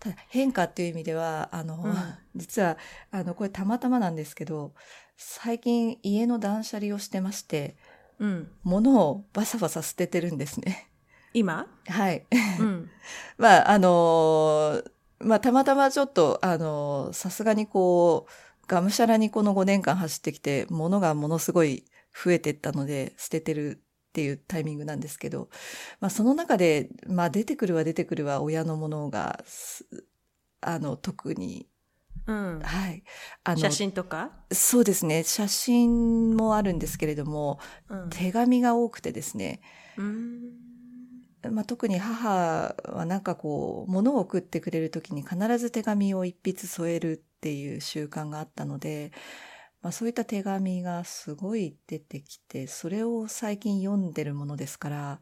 [0.00, 1.94] ただ変化っていう意味では、あの、うん、
[2.34, 2.78] 実は、
[3.10, 4.72] あの、これたまたまなんですけど、
[5.16, 7.76] 最近家の断捨離をしてまして、
[8.18, 10.90] うん、物をバサバサ捨ててるんですね。
[11.34, 11.66] 今？
[11.86, 12.26] はい。
[12.58, 12.90] うん、
[13.36, 14.82] まあ、あの
[15.20, 21.84] まあ、たまたまちょっと、あのさすがにこう、がむしゃらにこの5年間走ってきて、物がものすごい
[22.14, 25.48] 増えてったので、捨ててるっていうタイミングなんですけど、
[26.00, 29.44] まあその中で、まあ出てくるは出てくるは親のものが、
[30.60, 31.68] あの、特に、
[32.26, 33.04] うん、はい。
[33.44, 34.32] あの、写真とか？
[34.52, 35.22] そうですね。
[35.22, 39.60] 写真もあるんですけれども、うん、手紙が多くてですね、
[39.96, 40.50] うん。
[41.52, 49.12] まあ、特に母はなんかこう、物を送ってくれるときに必ず手紙を一筆添えるっていう習慣があったので、
[49.82, 55.20] まあ、そういった手紙がすごい出てきて、それを最近読んでるものですから、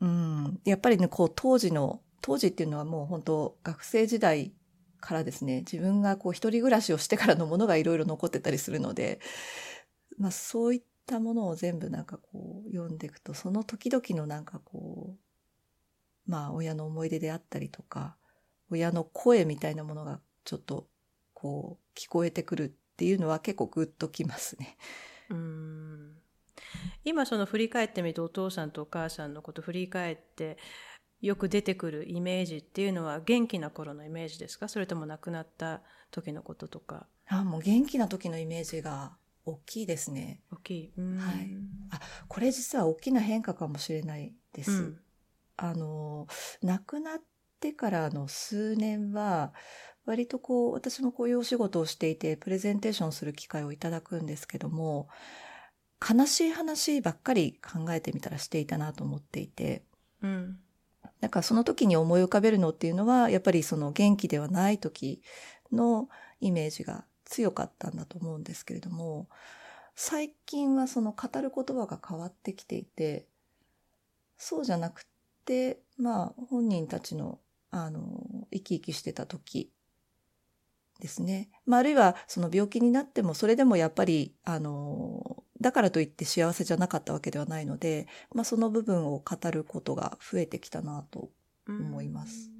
[0.00, 4.52] うん、うん、やっぱりね、こう当時の、当時っていうのはもう本当学生時代
[5.00, 9.20] からですね、自分がこう一人暮らしをしてからのものがいろいろ残ってたりするので、
[10.18, 18.16] まあそういったものを全部なんかこう読んでいくと、その時々のなんかこう、まあ親の思い出であったりとか、
[18.70, 20.86] 親の声みたいなものがちょっと
[21.32, 24.76] こう聞こえてくるっていうのは結構グッときますね。
[25.30, 26.12] うん
[27.02, 30.58] 今その振り返ってみてお父さんとお母さんのこと振り返って
[31.22, 34.68] よく出てくるイメージっていうのは元気な頃のイメージですか？
[34.68, 37.06] それとも亡くなった時のこととか。
[37.26, 40.42] あもう元気な時のイメージが大きいですね。
[40.52, 40.92] 大きい。
[40.98, 41.56] はい。
[41.92, 44.72] あ、これ実は大きな変化かもしれないです。
[44.72, 45.00] うん、
[45.56, 46.26] あの、
[46.62, 47.18] 亡くなっ
[47.60, 49.54] てからの数年は、
[50.10, 55.08] 割とこう、私もこういうお仕事をしていて、プレゼンテーションする機会をいただくんですけども、
[56.00, 59.84] 悲しい話ばっかり考えてみたらしていたなと思っていて、
[60.20, 60.58] うん。
[61.20, 65.22] なんかその時に思い浮かべるのっていうのは、やっぱりその元気ではない時
[65.70, 66.08] の
[66.40, 69.28] イメージが強かったんだと思うんですけれども、
[69.94, 73.28] 最近はその語る言葉が変わってきていて、
[74.36, 75.06] そうじゃなく
[75.44, 77.38] て、まあ本人たちの
[77.70, 79.70] あの、生き生きしてた時
[81.00, 81.50] ですね。
[81.66, 91.30] まあ、あるいはその病気になってもそれでもやっぱり、あの、だからといって幸せじゃなかったわけではないので、まあ、その部分を語ることが増えてきたなと
[91.66, 92.50] 思います。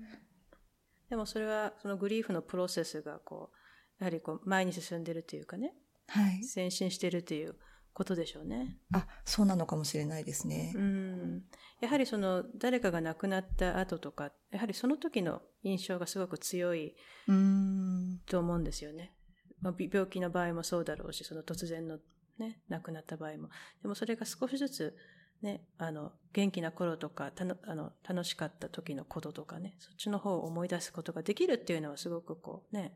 [1.09, 3.57] でもそれはそのグリーフのプロセスがこう、
[4.03, 5.75] やはりこう前に進んでるというかね、
[6.09, 6.41] はい。
[6.55, 7.57] 前進してるという
[7.93, 8.79] ことでしょうね。
[8.93, 10.73] あ、そうなのかもしれないですね。
[10.77, 11.43] うん。
[11.81, 16.95] やはりその誰かが亡くなった後とか、やはりその時の印象がすごく強い
[17.27, 18.21] うん。
[18.27, 19.15] と思うんですよね。
[19.61, 21.99] まあ、び病気の場合もそうだろうし、その突然の
[22.39, 23.49] ね、亡くなった場合も。
[23.83, 24.97] でもそれが少しずつ、
[25.43, 32.95] ね、あの、元気な頃とか、たのあの楽しかった時のこととかね、そっちの方を思い出すことができるっていうのはすごくこうね、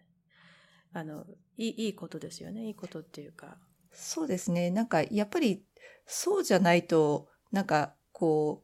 [0.92, 1.24] あの、
[1.56, 2.66] いい、いいことですよね。
[2.66, 3.58] いいことっていうか。
[3.92, 4.70] そうですね。
[4.70, 5.64] なんか、やっぱり、
[6.06, 8.63] そうじゃないと、なんか、こ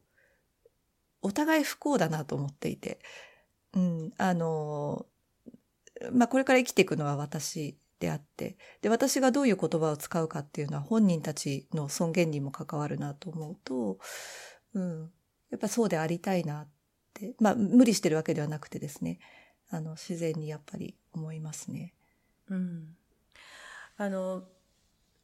[1.21, 2.99] お互い不幸だなと思っていて。
[3.73, 5.05] うん、あの、
[6.11, 13.99] まあ、これから生きていくのは私であって、で、私がどういう言葉を使うかっていうのは本人たちの尊厳にも関わるなと思うと、
[14.73, 15.11] うん、
[15.51, 16.67] やっぱそうでありたいなっ
[17.13, 19.19] て、まあ、無理してるわけではなくてですね、
[19.69, 21.93] あの、自然にやっぱり思いますね。
[22.49, 22.95] うん。
[23.97, 24.43] あの、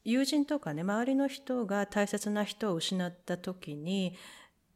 [0.04, 4.16] 友人とかね、周りの人が大切な人を失った時に、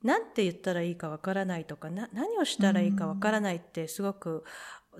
[0.04, 4.44] なんて言ったらいいかわからないとか、な、何をしたらいいかわからないってすごく、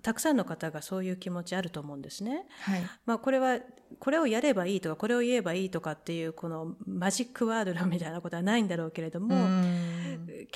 [0.04, 2.46] たくさんの方がそういう気持ちあると思うんですね。
[2.62, 2.82] はい。
[3.06, 3.60] まあこれは、
[4.00, 10.02] これをやればいいとか、これを言えばいいとかっていう、このマジックワードみたいなことはないんだろうけれども、うん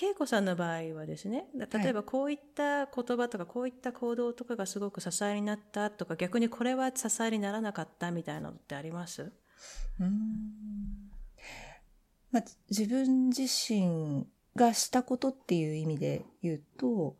[0.01, 9.31] 恵子さんの場合はですね例えばこういった言葉とかこういった行動とかがすごく支えになったとか逆にこれは支えにならなかったみたいなのってあります？
[9.99, 10.11] うん
[12.31, 17.17] まあ、自分自身がしたことっていう意味で言うと、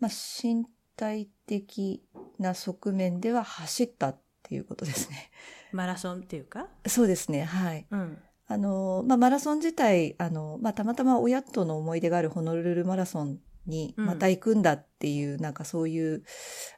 [0.00, 2.02] まあ、身体的
[2.38, 5.30] な側面では走ったっていうことですね。
[5.72, 6.68] マラソンっていうか？
[6.86, 7.44] そうですね。
[7.44, 7.86] はい。
[7.90, 16.24] うんあの、まあ、マラソン自体、あの、まあ、たまたま親との思い出があるホノルルマラソンにうんまた行くんだっていう、なんかそういう、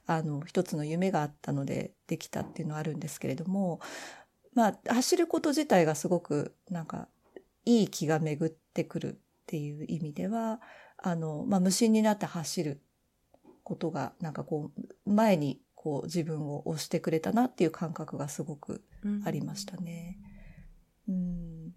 [0.06, 3.80] あの、一つの夢があったのでできたっていうのはあるんですけれども、
[4.52, 7.08] まあ、走ること自体がすごく、なんか、
[7.64, 10.60] いい気が巡ってくるっていう意味では、
[10.96, 12.80] あの、まあ、無心になって走る
[13.62, 18.82] ことが、なんかこう、前にこう自分を押してくれたなっていう感覚がすごく
[19.24, 20.18] ありましたね。
[21.08, 21.74] うん。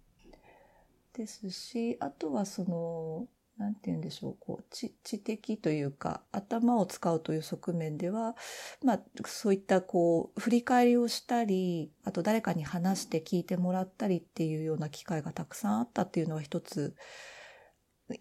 [1.14, 3.28] ですし、あとはその、
[3.58, 8.36] なんて言うんでしょう、こう、知知的というか、頭を使うという側面では、
[8.82, 16.96] まあ、そういったこう、振り返りをしたり、あと誰かに話して聞いてもらったりっていうような機会がたくさんあったっていうのは一つ、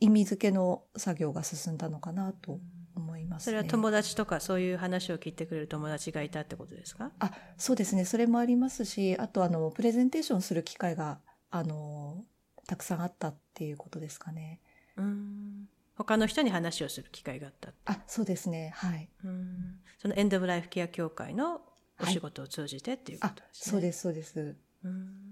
[0.00, 2.60] 意味付けの作業が進んだのかなと
[2.94, 3.44] 思いますね。
[3.44, 7.12] それは友達とかそういう話を聞いてくれる友達がいたってことですか？
[7.20, 8.04] あ、そうですね。
[8.04, 11.20] それもありますし、あとあの、プレゼンテーションする機会が、
[11.50, 12.24] あの、
[12.66, 14.60] たくさんあったっていうことですかね。
[14.96, 18.72] うん他の人に話をする機会があったあ、そうですね。
[18.74, 19.08] はい。
[19.24, 21.62] うんそのエンド・オブ・ライフ・ケア協会の
[21.98, 24.56] お仕事を通じてっていうこあと、ですね、そうです、そうです。
[24.84, 25.25] うん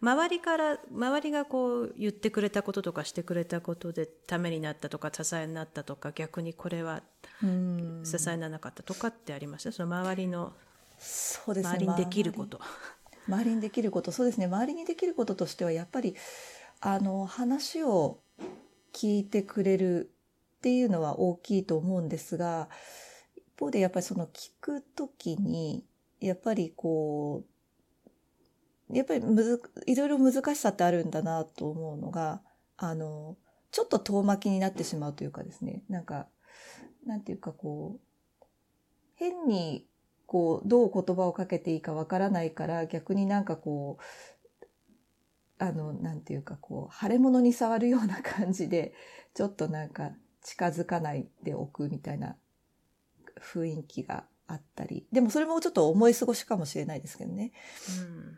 [0.00, 7.02] 周りから周りがこう言ってくれたこととかしてくれたことでためになったとか支えになったとか逆にこれは
[7.42, 8.02] うん。
[8.04, 10.52] 支えにならなかったとかってありますその周りの
[10.98, 11.70] そうですね。
[11.70, 12.60] 周りにできること。
[13.28, 14.46] 周りにできること、そうですね。
[14.46, 16.14] 周りにできることとしては、やっぱり、
[16.80, 18.20] あの、話を
[18.92, 20.10] 聞いてくれる
[20.58, 22.68] っていうのは大きいと思うんですが、
[23.36, 25.84] 一方でやっぱりその聞くときに、
[26.20, 27.53] やっぱりこう、
[28.94, 32.42] やっぱりむず、いろいろ難しさってあるんだなと思うのが、
[32.76, 33.36] あの、
[33.70, 36.28] ちょっと遠巻きになってしまうというかですね、なんか、
[37.06, 38.46] なんていうかこう、
[39.16, 39.86] 変に
[40.26, 48.94] こう、どう言葉をかけていいかわからないから、逆になんかこう、あの、なんていうかこう、腫れ物に触るような感じで、
[49.34, 52.36] ちょっとなんか近づかないでおくみたいな
[53.40, 55.06] 雰囲気があったり。
[55.12, 57.52] でもそれもちょっと思い過ごしかもしれないですけどね。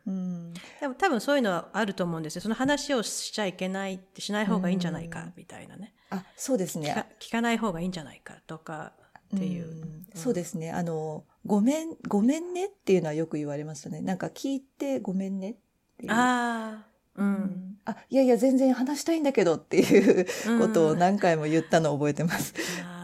[0.07, 0.55] うんうん。
[0.81, 7.41] でも多分そういうのはあると思うんですよその話をしちゃいけないってしない方がいいんじゃないかうんみたいなねあ、そうですね聞か。
[7.41, 8.93] ない方がいいんじゃないかとか
[9.35, 10.71] っていう、んそうですね。
[10.71, 14.01] あの、ごめん、ごめんねっていうのはよく言われましたね。
[14.01, 15.55] なんか聞いてごめんねっ
[15.99, 16.13] ていう。
[16.13, 20.27] ああううんんあ、いやいや、全然話したいんだけどっていう
[20.61, 22.55] ことを何回も言ったのを覚えてます。
[22.85, 22.96] あー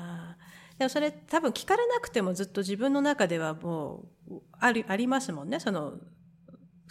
[0.83, 5.61] でもそれ多分聞かれなくてもずっと自分の中ではもうありありますもんね。
[5.61, 5.93] その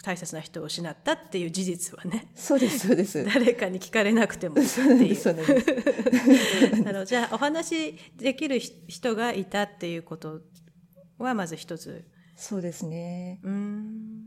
[0.02, 2.32] 大切な人を失ったっていう事実はね。
[2.34, 3.22] そうです、そうです。
[3.28, 4.54] 誰かに聞かれなくても。
[4.56, 5.16] っていう。
[6.88, 10.40] あのじゃあお話できるひ人がいたっていうこと
[11.18, 12.02] はまず一つ。
[12.34, 13.40] そうですね。
[13.42, 14.22] うーん。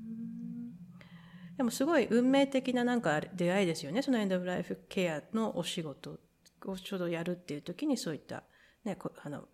[1.57, 4.03] でもすごい運命的ななんか出会いですよね。
[4.03, 6.20] そのエンド・オブ・ライフ・ケアのお仕事
[6.66, 8.43] をちょうどやるっていう時にそういった、
[8.84, 9.47] ね、こあの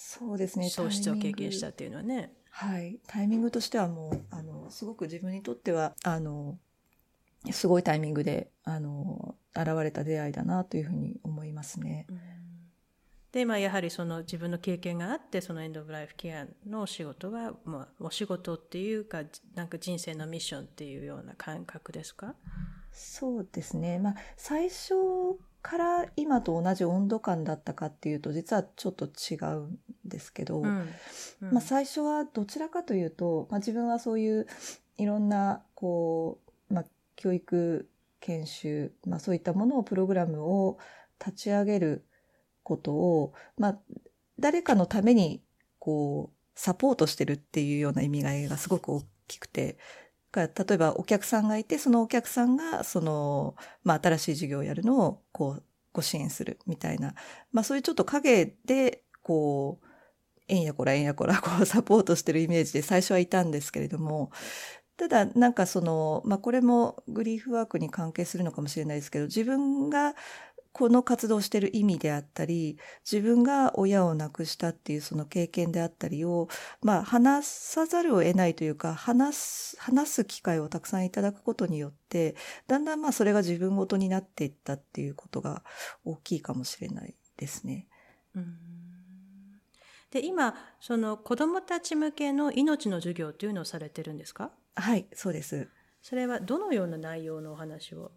[0.00, 0.70] そうですね。
[0.70, 2.32] 喪失を経験したっていうのはね。
[2.50, 3.00] はい。
[3.08, 6.56] タイミングとしてはもう、あの、すごく自分にとっては、あの、
[7.50, 12.06] すごいタイミングで、あの、現れた出会いだなというふうに思いますね。
[13.32, 19.24] で、まあ、やはりその自分の経験があって、そのエンド・オブ・ライフ・ケアのお仕事は、まあ、お仕事っていうか、
[19.54, 22.36] なんか人生のミッションっていうような感覚ですか？
[22.90, 23.98] そうですね。
[23.98, 24.94] まあ、最初
[25.62, 30.88] から今と同じ温度感だったかっていうと、実はちょっと違うんですけど、うん。
[31.42, 34.46] うん、まあ、最初はどちらかというと、まあ、自分はそういう
[34.96, 36.38] いろんな、こ
[36.70, 36.84] う、まあ、
[37.16, 37.88] 教育
[38.20, 40.78] 研修、まあ、そういったものをプログラムを
[41.18, 42.04] 立ち上げる
[42.62, 43.78] ことを、まあ、
[44.38, 45.42] 誰かのために
[45.78, 49.78] こうサポートしてるっていうような意味合いがすごく大きくて
[50.34, 55.62] 例えばお客さんがいてそのお客さんがその、まあ、新しい事業をやるのをこう
[55.92, 57.14] ご支援するみたいな、
[57.52, 59.86] まあ、そういうちょっと影でこう
[60.48, 64.32] えんやこらえんやこらこうサポートしてるイメージで最初はいたんですけれども。
[64.96, 70.16] ただ、なんかその、まあ、これもグリーフワークに関係するのかもしれないですけど、自分が
[70.72, 72.78] この活動をしている意味であったり、
[73.10, 76.48] 自分が親を亡くしたっていうその経験であったりを、
[76.82, 85.64] まあ、話さざるを得ないというか、話す、話す機会をたくさんいただくことによって、だんだんまあ、それが自分ごとになっていったっていうことが
[86.04, 87.88] 大きいかもしれないですね。
[88.34, 88.58] うん
[90.10, 94.52] で今その子どもたち向けの命の授業というのをされてるんですか？
[94.74, 95.68] はい、そうです。
[96.00, 98.10] それはどのような内容のお話を？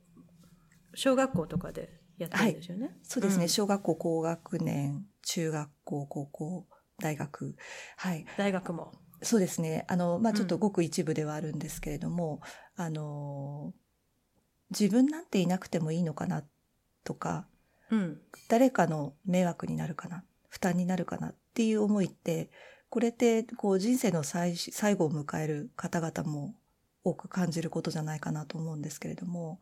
[0.95, 2.85] 小学校とかでやってるんですよね。
[2.85, 6.67] はい、そうですね、うん、小学校高学年、中学校、高校、
[6.99, 7.55] 大学。
[7.97, 8.25] はい。
[8.37, 8.93] 大学も。
[9.21, 9.85] そうですね。
[9.87, 12.41] あの、まあ、ちょっとごく一部ではあるんですけれども、
[12.77, 13.73] うん、あの、
[14.71, 16.43] 自分なんていなくてもいいのかな
[17.03, 17.47] とか、
[17.91, 22.49] うん、誰かの迷惑になるかな、負担になるかなっていう思いって、
[22.89, 26.55] これってこう人生の最最後を迎える方々も
[27.03, 29.59] 多く感じることじゃないかなと思うんですけれども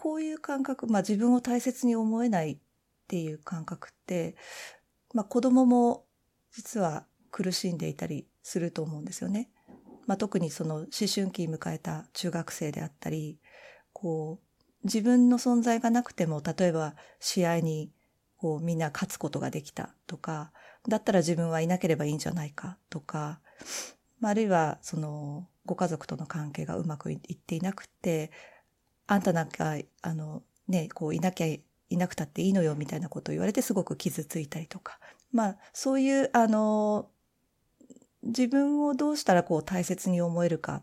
[0.00, 2.58] こういう感覚、まあ、自分を大切に思えないっ
[3.06, 4.34] ていう感覚って、
[5.12, 6.06] まあ、子供も
[6.52, 9.50] 実は苦しんでいたりすると思うんですよね。
[10.06, 13.40] まあ、特にその思春期迎えた中学生であったり
[13.92, 17.92] こう自分の存在がなくても例えば試合に
[18.38, 20.50] こうみんな勝つことができたとか
[20.88, 23.40] だったら自分はいなければいいんじゃないかとか、
[24.22, 28.30] あるいはそのご家族との関係がうまくいっていなくて、
[29.10, 35.00] あんたなんか、あの、ね、こういなきゃいなくたっていいのよみたいなことを言われてすごく傷ついたりとか。
[35.32, 37.10] まあ、そういう、あの、
[38.22, 40.82] 自分をどうしたらこう大切に思えるかっ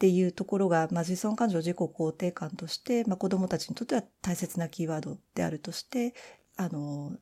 [0.00, 6.14] ていうところが、まあ、自尊感情自己肯定感として、まあ、子供たちにとっては大切なキーワードであるとして、
[6.56, 7.12] あの、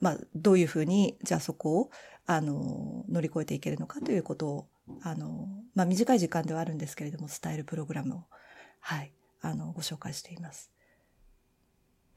[0.00, 1.90] まあ、どういうふうに、じゃあそこを、
[2.26, 4.68] あの、乗り越えていけるのかということを、
[5.02, 8.24] あの、まあ、短い時間ではあるんですけれども、伝えるプログラムを、
[8.80, 10.70] はい、あの、ご紹介しています。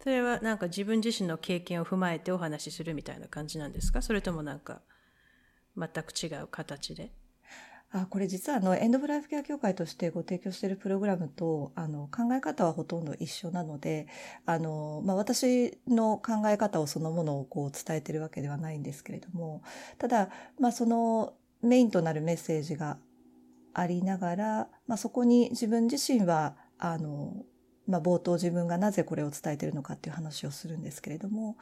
[0.01, 4.01] それはなんか自分自身の経験を踏まえてお話しするみたいな感じなんですか？
[4.01, 4.81] それともなんか
[5.77, 7.11] 全く違う形で？
[7.91, 14.07] あこれ実はあのエンド・ブ・ライフケア協会としてご提供しているプログラムとあの考え方はほとんど一緒なので
[14.45, 19.61] あの、まあ、私の考え方をそのものをこう伝えてるわけではないんですけれども
[19.97, 22.97] ただ、まあ、そのメインとなるメッセージが
[23.73, 27.45] ありながら、まあ、そこに自分自身はあの
[27.87, 31.57] まあ、冒頭自分がなぜこれを伝えてるのかっていう話をするんですけれども、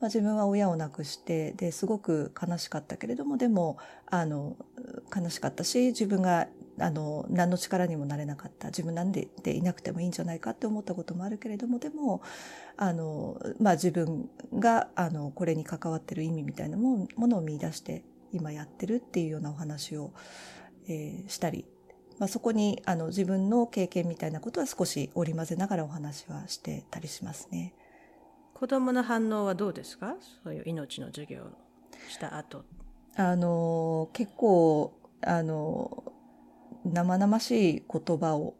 [0.00, 4.56] まあ、自分は親を亡くしてですごく悲しかったけれどもでもあの
[5.14, 6.46] 悲しかったし自分が
[6.80, 8.68] あの何の力にもなれなかった。
[8.68, 12.22] 自分なんででいなくてもいいんじゃないかって思ったこともあるけれどもでも
[12.76, 20.12] あの、まあ、自分があのこれに関わってる意味みたいなものを見出して今やってるっていうようなお話を、
[20.88, 21.64] えー、したり
[22.18, 27.74] まあ、そこにあの自分の経験みたいなことは少し織り交ぜながらお話はしてたりしますね。
[28.54, 30.14] 子供の反応はどうですか？
[30.44, 31.46] そういう命の授業を
[32.08, 32.64] した後。
[33.16, 34.92] あの、結構、
[35.22, 36.04] あの、
[36.84, 38.54] 生々しい言葉を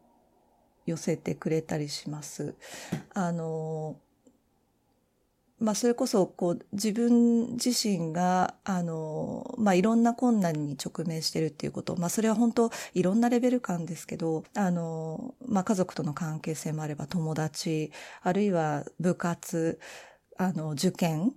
[0.87, 2.55] 寄せてくれたりします。
[3.15, 3.97] あの、
[5.65, 17.93] まあ、それこそこう自分自身があの、まあ、いろんな困難に直面してるっていうこと、まあ、それは本当いろんなレベル感ですけどあの、まあ、家族との関係性もあれば友達
[18.23, 19.81] あるいは部活
[20.37, 21.33] あの受験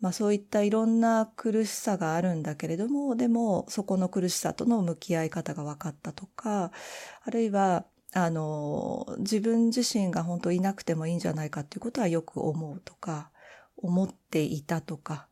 [0.00, 6.72] まあそういったいろんな苦しさがあるんだけれども、でもそこの苦しさとの向き合い方が分かったとか、
[7.22, 13.30] あるいはあの、自分自身が本当いなくてもいいんじゃないかっていうことはよく思うとか、
[13.82, 15.28] 思っていたとか、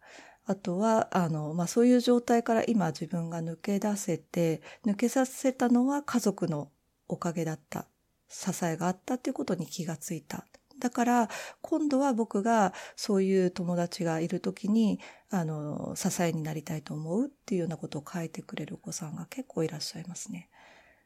[0.47, 6.71] あとは、あの、まあ、そういう状態から今自分が抜け出せて、抜けさせたのは家族の
[7.09, 7.87] おかげだった。
[8.29, 10.45] 支えがあったっていうことに気がついた。
[10.79, 11.29] だから、
[11.61, 14.99] 今度は僕がそういう友達がいるときに、
[15.31, 20.49] あの、支えになりたいと思うっていうようなことを書いてくれるお子さんが結構いらっしゃいますね。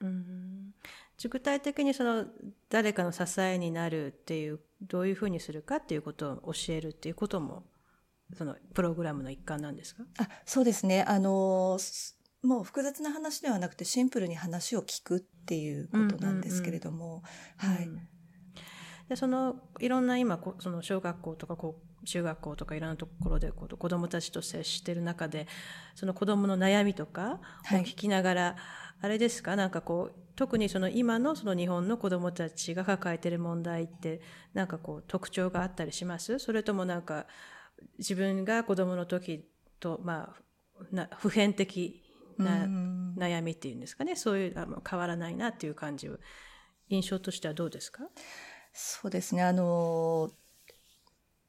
[0.00, 0.74] うん
[1.22, 2.26] 具体的にその
[2.68, 7.64] 誰かの支えになるっていうどういうふうにするかっていうことを教えるっていうことも
[8.36, 10.04] そのプログラムの一環なんですか？
[10.18, 11.02] あそうですね。
[11.02, 11.78] あの
[12.42, 17.22] もう複雑な話ではなくてシンプルに話を聞くっていうことなんですけれども、
[17.56, 17.88] はい。
[19.08, 21.56] でそのいろんな今その小学校とか
[22.06, 25.46] 中学校とかいろんなところで子どもたちと接している中で
[25.94, 28.54] その子どもの悩みとかを聞きながら、はい、
[29.02, 29.56] あれですか？
[29.56, 34.20] なんかこう特にその今のその日本の子どもたちが抱えている問題って
[34.52, 36.38] なんかこう特徴があったりします？
[36.38, 37.26] それともなんか
[37.98, 39.48] 自分が子どもの時
[39.80, 40.34] とま
[40.80, 42.02] あな普遍的
[42.36, 42.66] な
[43.16, 44.16] 悩みっていうんですかね？
[44.16, 46.10] そういうあ変わらないなっていう感じ
[46.88, 48.02] 印象としてはどうですか？
[48.72, 49.42] そうですね。
[49.42, 50.30] あの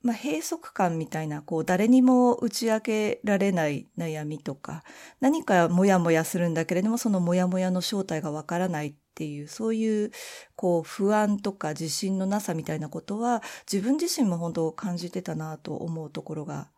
[0.06, 4.84] まあ、閉塞感みたいな、こう、誰にも打ち明けられない悩みとか、
[5.20, 10.12] 何かモヤモヤするんだけれども、そのモヤモヤの正体がわからないっていう、そういう、
[10.56, 13.42] こう、不安とか自信のなさみたいなことは、
[13.72, 16.70] 自分自身も本当感じてたなと思うところが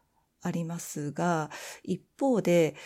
[0.41, 1.51] ありますが、
[1.84, 2.78] 一方で、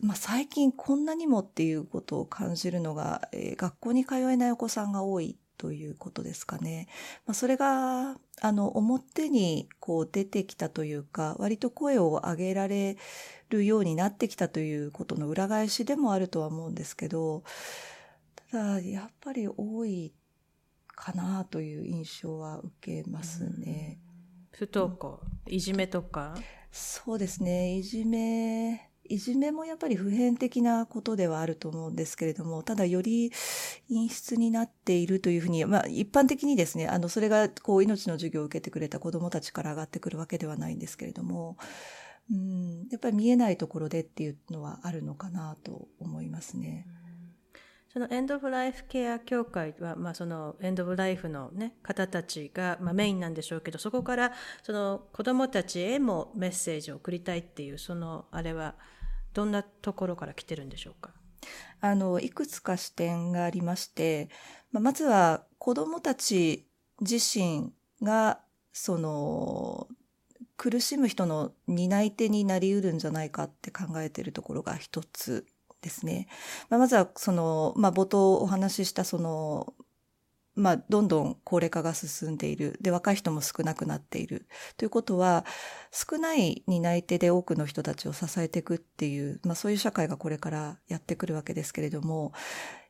[0.00, 6.88] まあ、最近こんなにもっていうことを感じるのが、えー、学校に通えないお子さんが多いということですかね。
[7.24, 12.96] まあ、それが、あの、表にこう出てきたというか、割と声を上げられ
[13.48, 17.44] るようになってきたということの裏返しでもあるとは思うんですけど、
[18.50, 20.12] ただ、やっぱり多い
[20.88, 24.00] かなという印象は受けますね。
[24.50, 26.34] 不登校、いじめとか？
[26.72, 27.76] そうですね。
[27.76, 33.32] いじめいじめもやっぱり普遍的なことではあると思うんですけれども、ただより
[33.88, 41.56] 陰湿になっているというふうに、まあ一般的にですね、あの、それがこう命の授業を受けてくれた子供たちから上がってくるわけではないんですけれども、
[42.30, 46.86] うん、やっぱり見えないところでっていうのはあるのかなと思いますね。
[47.92, 54.32] そのエンド・オブ・ライフ・ケア協会は、まあ、そのエンド・オブ・ライフの、ね、方たちが、まあ、メインなんでしょうけどそこから
[54.62, 58.76] その子どもたちへもメッセージを送りたいっていうそのあれは
[59.34, 61.10] どんなところから来てるんでしょうか？
[61.80, 64.28] あの、いくつか視点がありまして、
[64.70, 66.66] まあ、まずは子供たち
[67.00, 68.40] 自身が、
[68.72, 69.88] その、
[70.56, 75.44] 苦しむ人の担い手になりうるんじゃないかって考えてるところが一つ。
[75.82, 76.28] ですね。
[76.70, 79.74] まあ、まずは、その、まあ、冒頭お話ししたその、
[80.54, 82.78] まあ、どんどん高齢化が進んでいる。
[82.80, 84.46] で、若い人も少なくなっている。
[84.76, 85.44] ということは、
[85.90, 92.32] 少ない担い手で多くの人たちを支えていくっていう、まあそういう社会がこれからやってくるわけですけれども、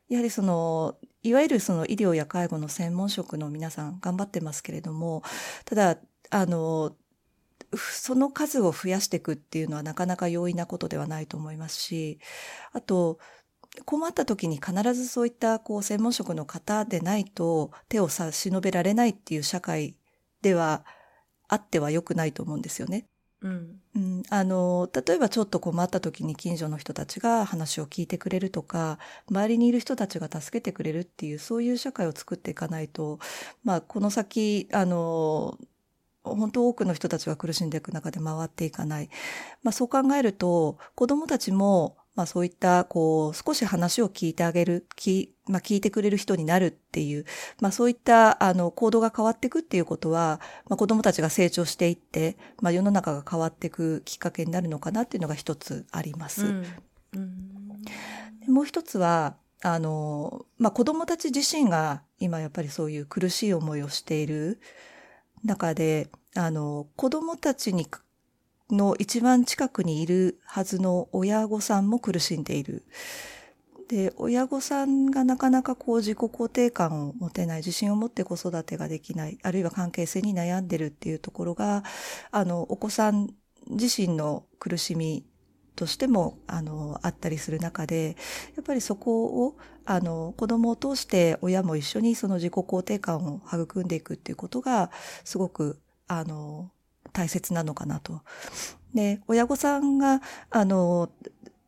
[0.09, 5.23] やはりその、いわゆるその医療や介護の専門職の皆さん頑張ってますけれども、
[5.65, 5.97] ただ、
[6.31, 6.95] あの、
[7.77, 12.19] その数を増やしていくっていうのはなかなか容易なことではないと思いますし、
[12.71, 13.19] あと、
[13.85, 19.95] 困った時に必ずそういったこう専門職の方でないと手を差し伸べられないっていう社会
[20.43, 20.85] では
[21.47, 23.07] あっては良くないと思うんですよね。
[23.41, 28.99] うん、うん、あの、例えばちょっと困った時に近所の人たちが話を聞いてくれるとか、
[29.29, 33.19] 周りにいる人たちが助けてくれるっていう、そういう社会を作っていかないと、
[33.63, 35.57] まあ、この先、あの、
[36.23, 39.09] 本当多くの人たちが苦しんでいく中で回っていかない。
[39.61, 47.25] まあそう考えると、子供たちもまあそういった、こう、少し話を聞いてあげる、聞、まあ聞いてくれる人になるっていう、
[47.59, 56.45] まあそういった、あの、行動が変わっていくっていうことは、まあ子供たちが成長していって、まあ世の中が変わっていくきっかけになるのかなっていうのが一つあります。
[56.45, 56.65] うん
[57.15, 57.19] う
[58.51, 64.59] ん、もう一つは、あの、まあ子供たち自身が今やっぱりそういう苦しい思いをしている
[65.43, 67.87] 中で、あの、子供たちに
[68.69, 72.83] の一番近くにいるはずの親御さんも苦しんでいる。
[73.87, 81.83] で、親御さんがなかなかこう自己肯定感を持てない、自信を持って子育てができない、あるいは関係性に悩んでるっていうところが、
[82.31, 83.29] あの、お子さん
[83.69, 85.25] 自身の苦しみ
[85.75, 88.15] としても、あの、あったりする中で、
[88.55, 94.91] やっぱりそこを、あの、子供を通して親も一緒にその自己肯定感を育んでいくっていうことが、
[95.23, 96.71] すごく、あの、
[97.11, 98.21] 大切なのかなと。
[98.93, 101.09] で、親御さんが、あの、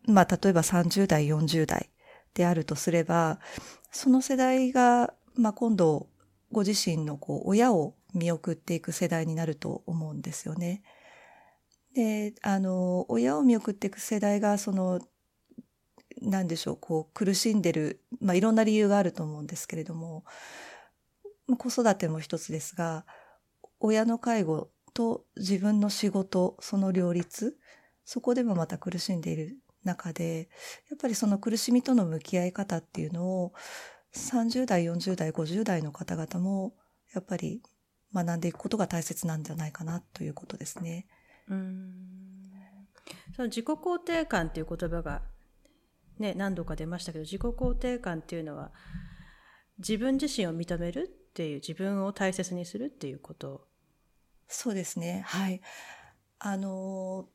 [0.08, 1.90] まあ、例えば30代、40代
[2.34, 3.40] であるとすれば、
[3.92, 6.08] その世代が、まあ、今度、
[6.52, 10.84] ご自身のこう、親を見送っていく世代になると思うんですよね。
[11.96, 15.00] で、あの、親を見送っていく世代が、その、
[16.22, 20.24] なんでしょう、こう、苦しんでる、まあ、いろんな理由があると思うんですけれども、
[21.58, 23.06] 子育ても一つですが、
[23.80, 27.58] 親の介護と自分の仕事、その両立、
[28.06, 30.50] そこでもまた苦しんでいる中で、
[30.90, 33.54] やっぱりその苦しみとの向き合い方っていうのを、
[34.12, 36.74] 30代、40代、50代の方々も、
[37.14, 37.62] やっぱり
[38.14, 41.08] 学んでいくことが大切なんじゃないかなということですね。
[41.50, 42.06] うん
[43.36, 45.22] その自己肯定感っていう言葉が
[46.20, 48.72] ね、何度か出ましたけど、自己肯定感っていうのは、
[49.80, 53.68] 自分自身を認めるっていう、自分を大切にするっていうこと
[54.48, 55.24] そうですね。
[55.28, 55.62] はい。
[56.40, 57.28] あの、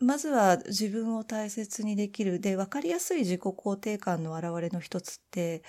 [0.00, 2.40] まずは自分を大切にできる。
[2.40, 5.62] で、分かりやすい自己肯定感の表れの一つって、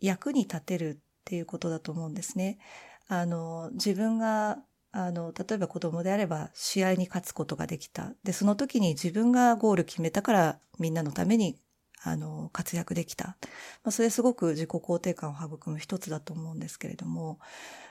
[0.00, 2.58] 役に立てるっていうことだと思うんですね。
[3.06, 4.58] あの、自分が
[4.98, 8.14] あの、例えば子供であれば試合に勝つことができた。
[8.24, 11.58] で、その時に自分がゴール決めたからみんなのために、
[12.02, 13.36] あの、活躍できた。
[13.84, 17.40] まあ、それすごく自己肯定感を育む一つだと思うんですけれども、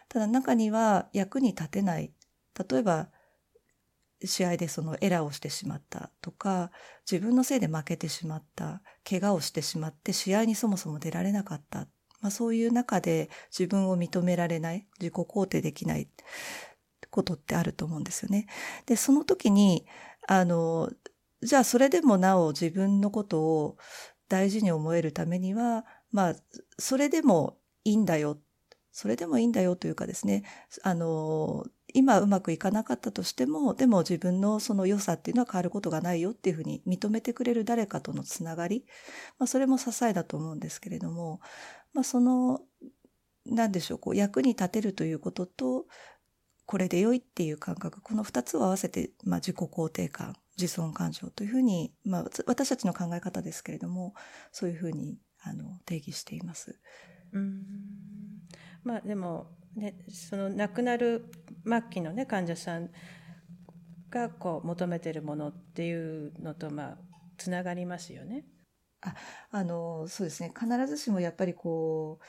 [0.10, 2.12] ただ中には役に立てない。
[2.70, 3.10] 例えば、
[4.24, 6.72] 試合でそのエラーをしてしまったとか、
[7.10, 11.88] 自分のせいで負けてしまった、怪我をしてしまって試合にそもそも出られなかった。
[12.22, 16.08] まあそういう中で自分を認められない、自己肯定できない。
[17.16, 18.48] ことってあると思うんですよね。
[18.86, 19.86] で、その時に、
[20.28, 20.92] あの、
[21.42, 23.78] じゃあそれでもなお自分のことを
[24.28, 26.36] 大事に思えるためには、まあ、
[26.78, 28.38] それでもいいんだよ。
[28.92, 30.44] それでもいいんだよというかですね、
[30.84, 38.86] あの、今うまくいかなかったとしても、でも自分のその良さっていうのは変わることがないよっていうふうに認めてくれる誰かとのつながり、
[39.40, 41.40] まあそれも支えだと思うんですけれども、
[41.94, 42.62] まあその、
[43.46, 45.86] なんでしょう、こう役に立てるということと、
[46.66, 54.14] これで良いっていう感覚、この二つを合わせて、まあ、自己肯定感、自尊感情というふうに、まあ、私たちの考え方ですけれども、
[54.52, 56.80] そういうふうに、あの、定義しています。
[57.34, 57.64] うん。
[58.84, 61.30] まあ、でも、ね、その亡くなる
[61.66, 62.90] 末期のね、患者さん
[64.10, 66.98] が、こう、求めてるものっていうのと、まあ、
[67.38, 68.46] つながりますよね。
[69.02, 69.14] あ、
[69.52, 70.52] あの、そうですね。
[70.58, 72.26] 必ずしもやっぱりこう、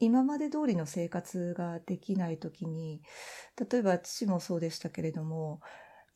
[0.00, 3.02] 今まで通りの生活ができない時に、
[3.70, 5.60] 例えば父もそうでしたけれども、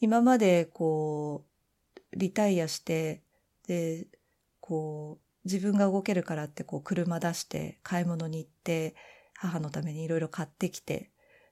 [0.01, 3.23] 今までこう、リタイアして、
[3.69, 4.07] で、
[4.61, 8.97] こう、自分が動けるからってこう車出して買い物に行って、
[9.35, 11.11] 母のためにいろいろ買ってきて、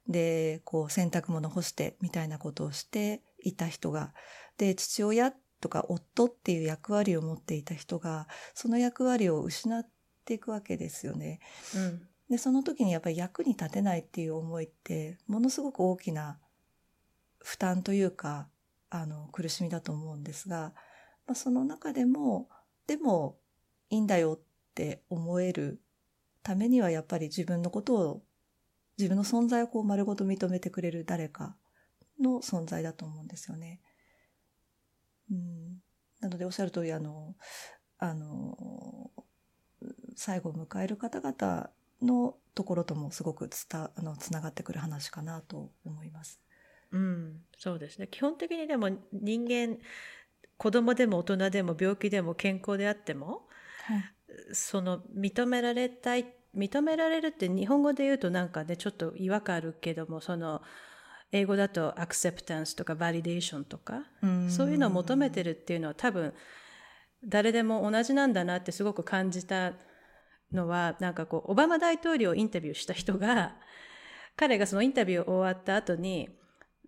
[0.09, 4.15] で、こう洗濯物干してみたいなことをしていた人が、
[4.57, 9.87] で、父親とか夫っていう役割を持っていた人が、その役割を失っ
[10.25, 11.41] ていくわけですよね。
[11.77, 12.09] うん。
[12.33, 16.39] で、その時にやっぱり役に立てないっていう思いって、ものすごく大きな
[17.41, 18.49] 負担というか、
[18.89, 20.73] あの、苦しみだと思うんですが、
[21.27, 22.49] まあ、その中でも、
[22.87, 23.37] でも
[23.91, 25.83] いいんだよって思える
[26.43, 28.23] ためにはやっぱり自分のことを、
[28.97, 31.55] 自分の存在をこう丸ごと認めてくれる誰か
[32.19, 33.83] の存在だと思うんですよね。
[35.31, 35.83] うん。
[36.21, 37.37] なのでおっしゃる通り、あの、
[37.99, 39.11] あの、
[40.17, 41.69] 最後を迎える方々
[42.03, 46.41] のところともすごくつたあのつながってくる話かなと思います。
[46.93, 48.09] うん、そうですね。
[48.11, 49.79] 基本的にでも人間、
[50.59, 53.49] 子供でも大人でも病気でも健康であっても、
[53.85, 54.05] はい、
[54.53, 60.63] その認められたい、認められるって日本語で言うとなんかね、ちょっと違和感あるけども、その、
[61.35, 64.03] 英語だとアクセプタンスとかバリデーションとか、
[64.51, 66.35] そういうのを求めてるっていうのは多分、
[67.25, 69.73] 誰でも同じなんだなってすごく感じた
[70.53, 73.57] のは、なんかこう、オバマ大統領をインタビューした人が、
[74.37, 76.29] 彼がそのインタビュー終わった後に、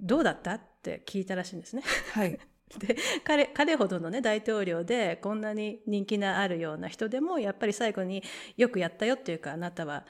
[0.01, 1.83] どうだったって聞いたらしいんですね。
[2.12, 2.39] はい。
[2.79, 8.23] で、彼、彼ほどのね、大統領で、こんなに人気のあるような人でも、やっぱり最後に
[8.57, 10.05] よくやったよっていうか、あなたは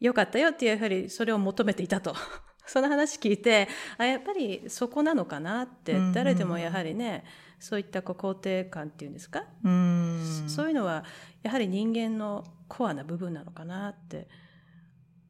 [0.00, 2.14] 良かったよっていう、やはりそれを求めていたと。
[2.66, 7.24] その話聞いて、あ、やっぱりそこなのかなって、誰でもやはりね、
[7.58, 9.44] そういったこう肯定感っていうんですか？
[9.64, 11.04] うんそういうのは、
[11.42, 14.28] やはり人間のコアな部分なのかなって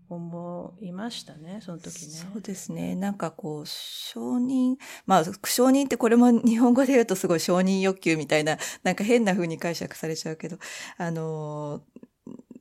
[0.09, 2.13] 思いましたね、その時ね。
[2.13, 2.95] そうですね。
[2.95, 4.77] なんかこう、承認、
[5.07, 10.59] まあ、承認ってこれも日本語で言うとすごい承認欲求みたいな、なんか変な風に解釈されちゃうけど、
[10.99, 11.83] あの、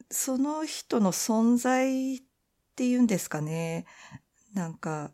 [0.10, 2.22] その人の存在っ
[2.76, 3.86] ていうんですかね。
[4.56, 5.12] なんか、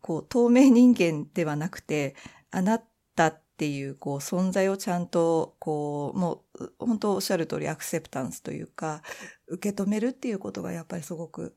[0.00, 2.16] こう、透明人間ではなくて、
[2.50, 2.78] あな
[3.14, 9.04] たっていう、こう、存在をちゃんと、こう、もう、本当おっしゃる通りアクセプタンスというか、
[9.46, 11.56] 受け止めるっていうことがやっぱりすごく、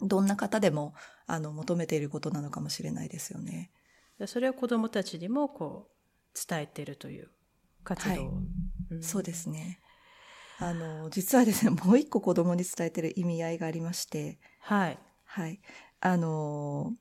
[0.00, 0.96] どんな方でも、
[1.28, 3.70] あの、求めていることなのかもしれないですよね。
[4.26, 5.92] それを子供たちにも、こ
[6.34, 7.30] う、伝えているという
[7.84, 8.20] 活動、はい
[8.90, 9.78] うん、そうですね。
[10.58, 14.98] あの、実はですね、もう一個子供に伝えてる意味合いがありまして、はい。
[15.24, 15.60] はい。
[16.00, 16.94] あの、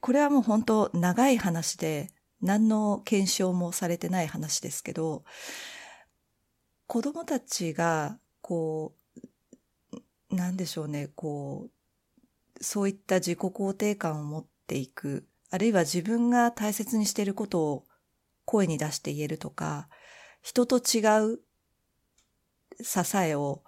[0.00, 2.10] これはもう本当長い話で、
[2.40, 5.24] 何の検証もされてない話ですけど、
[6.86, 8.94] 子供たちが、こ
[10.30, 17.84] う、なんでしょうね、こう、そういった自己肯定感を持っていく、あるいは自分が大切にしていることを
[18.44, 19.88] 声に出して言えるとか、
[20.42, 21.00] 人と違
[21.34, 21.40] う
[22.82, 23.62] 支えを、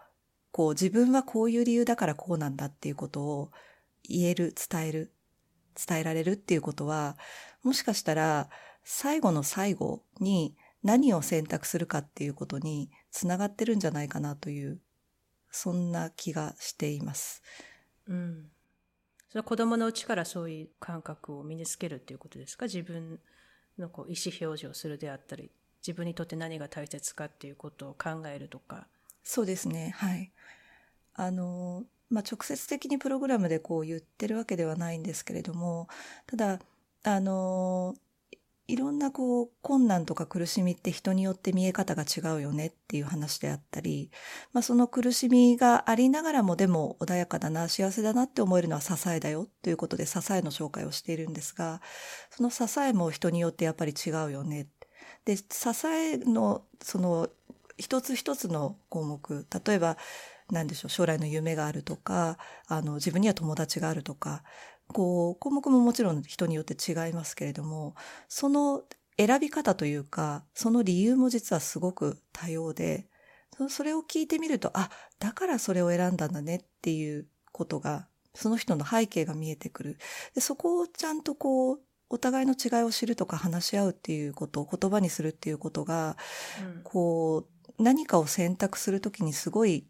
[0.53, 3.51] こう自分はこういう理由だからこうなんだっていうことを
[4.03, 5.13] 言える、伝える、
[5.87, 7.17] 伝えられるっていうことは、
[7.63, 8.49] もしかしたら
[8.85, 14.81] 最後の最後に何を選択するかっていうことにつながってるんじゃないかなという、
[15.51, 17.43] そんな気がしています。
[18.07, 18.51] うん。
[19.29, 22.65] それは子供のうちからそういう感覚を身につけるっていうことですか？
[22.65, 23.21] 自分
[23.79, 25.51] のこう意思表示をするであったり、
[25.87, 28.87] 自分にとって何が大切かっていうことを考えるとか。
[29.23, 29.93] そうですね。
[29.97, 30.33] はい。
[31.15, 35.89] あの、まあ、直接的にプログラムでこう言ってるわけではないんですけれども、
[36.27, 36.59] ただ、
[37.03, 37.95] あの、
[38.69, 44.13] いろんなこう困難とか苦しみって人によって見え方が違うよねっていう話であったり、
[44.53, 51.81] まあ、その苦しみがありながらもでも穏やかだな、幸せだなって思えるのは支えだよということで支えの紹介をしているんですが、
[52.31, 54.69] その支えも人によってやっぱり違うよね。
[55.25, 55.45] で、支
[55.87, 57.29] えのその
[57.77, 59.97] 一つ一つの項目、例えば
[60.51, 62.39] 何でしょう、将来の夢があるとか、
[62.69, 64.45] あの、自分には友達があるとか、
[64.93, 67.95] こう、項目ももちろん人によって違いますけれども、
[68.29, 68.83] その
[69.17, 73.07] 選び方というか、その理由も実はすごく多様で、
[73.57, 79.99] そそれを聞いてみると、あ、だからそれを選んだんだねっていうことが、その人の背景が見えてくる。
[80.35, 86.17] でそこをちゃんとこう、お互いの違いを知るとか話し合うっていうことを言葉にするっていうことが、
[86.77, 89.87] うんこう、何かを選択するときにすごい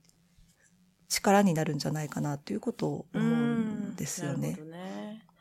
[1.08, 4.58] 力になるんじゃないかなということを思うんですよね。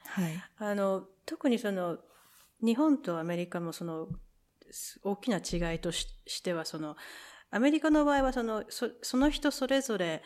[0.10, 0.44] はい。
[0.58, 1.98] あの、特にその、
[2.62, 4.08] 日本とアメリカもその、
[4.72, 6.96] す大きな違いとししては、その、
[7.52, 10.22] アメリカの場合はその、そその人それぞれ、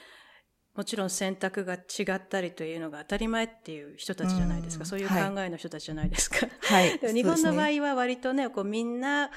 [0.75, 4.84] もちろん選択が違ったりというのが当たり前っていう人たちじゃないですか。
[4.84, 6.47] うんそういう考はいえの人たちじゃないですか。
[6.61, 6.99] はい。
[7.13, 9.29] 日本の場合は割とね、こうみんな、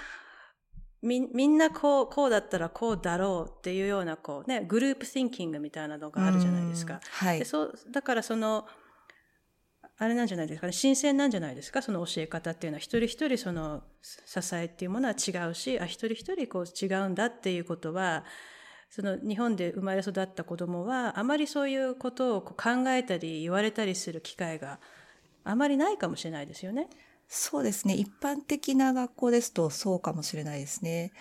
[1.03, 7.01] みみんなこう、こうだったらこうだろうっていうような、こうね、グループ thinking みたいなのがあるじゃないですかうん。
[7.29, 7.45] はいで。
[7.45, 8.67] そう、だからその、
[9.99, 18.25] あれなんじゃないですかね、新鮮なんじゃないですか、その教え方っていうのは、一人一人その支えっていうものは違うし、あ、一人一人こう違うんだっていうことは、
[18.91, 24.81] その日本で生まれ育った子供は、あまりそういうことをこう考えたり言われたりする機会が
[25.45, 26.89] あまりないかもしれないですよね。
[27.29, 27.95] そうですね。
[27.95, 31.13] 一般的な学校ですとそうかもしれないですね。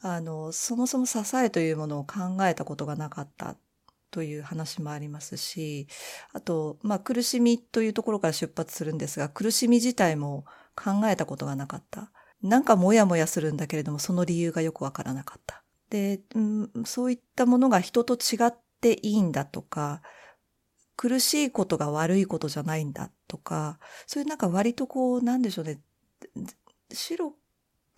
[0.00, 3.56] あの、そもそも支えというものを考えたことがなかった
[4.14, 5.88] という話もありますし、
[6.32, 10.44] あと、まあ苦しみというところから出発するんですが、苦しみ自体も
[10.76, 12.12] 考えたことがなかった。
[12.40, 15.64] なんかモヤモヤするんだけれども、その理由がよくわからなかった。
[15.90, 20.00] で、うん、そういったものが人と違っていいんだとか、
[20.96, 25.80] 苦しいことが悪いことじゃないんだとか、そういうなんか割とこう、なんでしょうね、
[26.92, 27.34] 白、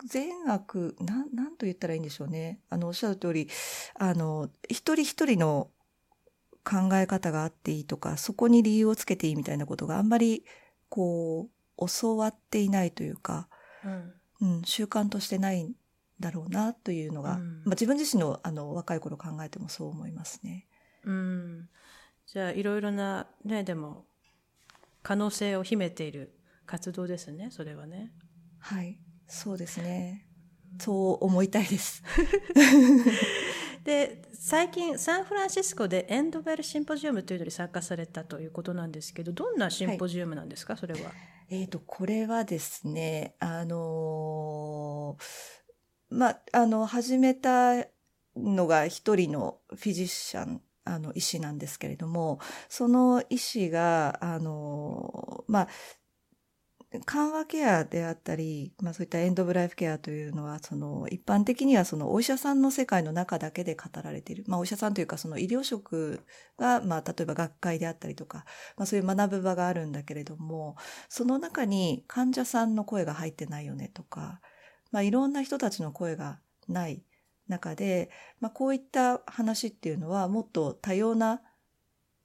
[0.05, 2.59] 善悪、なん、なんと言ったらいいんでしょうね。
[2.69, 3.47] あの、おっしゃる通り、
[3.95, 5.69] あの、一人一人の
[6.67, 10.43] 考え方があっていいとか、そこに理由をつけていいみたいなことがあんまり、
[10.89, 13.47] こう、教わっていないというか、
[13.85, 14.13] うん。
[14.39, 15.73] うん、習慣としてないん
[16.19, 20.67] だろうなというのが、うんまあ、自分自身のあの若い頃考えてもそう思いますね。
[21.05, 21.69] うん。
[22.25, 24.05] じゃあ、いろいろな、ね、でも、
[25.01, 28.11] 可能性を秘めている活動ですね、それはね。
[28.59, 30.27] はい、そうですね。
[30.79, 32.03] そう思いたいです。
[33.87, 41.11] で、最近、サンフランシスコでエンドベルシンポジウムというのに参加されたということなんですけど、どんなシンポジウムなんですか、それは。
[41.49, 45.23] えっ、と、これはですね、あのー
[46.09, 47.85] まあ、あの、始めた
[48.35, 55.67] のが一人のフィジシャン、あの、医師なんですけれども、その医師が、あのーまあ、
[57.05, 64.43] 緩和ケアであったり、まあそういったエンドオブライフケアというのは、その一般的にはそのお医者さんの世界の中だけで語られている。
[64.47, 66.25] まあお医者さんというかその医療職
[66.57, 68.45] が、まあ例えば学会であったりとか、
[68.77, 70.75] まあそういう学ぶ場があるんだけれども、
[71.09, 74.39] その中に患者さんの声が入ってないよねとか、
[74.91, 77.03] まあいろんな人たちの声がない
[77.47, 81.41] 中で、まあこういった話っていうのはもっと多様な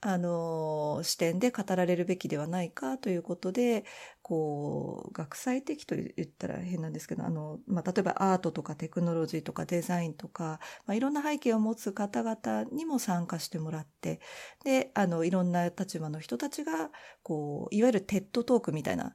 [0.04, 3.84] あの、視点で語られるべきではないかということで、
[4.20, 14.20] こう、学際的と言ったら変なんですけど、あの、まあ、例えばアートとかテクノロジーとかデザインとか、まあ、いろんな背景を持つ方々にも参加してもらって、
[14.64, 16.90] で、あの、いろんな立場の人たちが、
[17.22, 19.14] こう、いわゆるテッドトークみたいな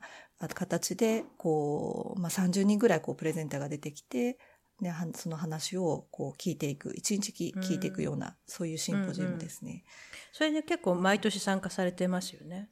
[0.54, 4.38] 形で、こう、まあ、30人ぐらいこう、プレゼンターが出てきて、
[4.80, 9.72] ね、その話をこう聞いていく、一日聞いていくような、うん、そういうシンポジウムですね。
[9.72, 9.84] うんうん、
[10.34, 12.70] それで結構毎年参加されてますよね。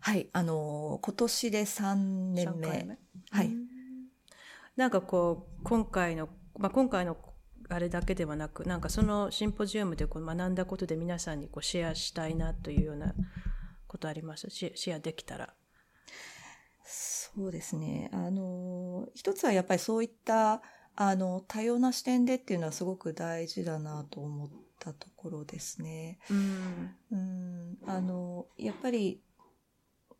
[0.00, 1.94] はい、あの、今年で3
[2.32, 2.68] 年目。
[2.84, 2.98] 目？
[3.30, 3.50] はい。
[4.76, 6.28] なんかこう、今回の、
[6.58, 7.16] まあ、今回の
[7.68, 13.14] あれだけではなく、なんかそのシンポジウムでこう学んだことで皆さんにこうシェアしたいなというような
[13.88, 14.48] ことあります？
[14.50, 15.54] シェアできたら。
[16.84, 18.08] そうですね。
[18.12, 20.62] あの、一つはやっぱりそういった
[20.96, 24.48] あの、多様な視点でっていうのはすごく大事だなと思っ
[24.80, 26.18] たところですね。
[27.10, 29.20] うん、あの、やっぱり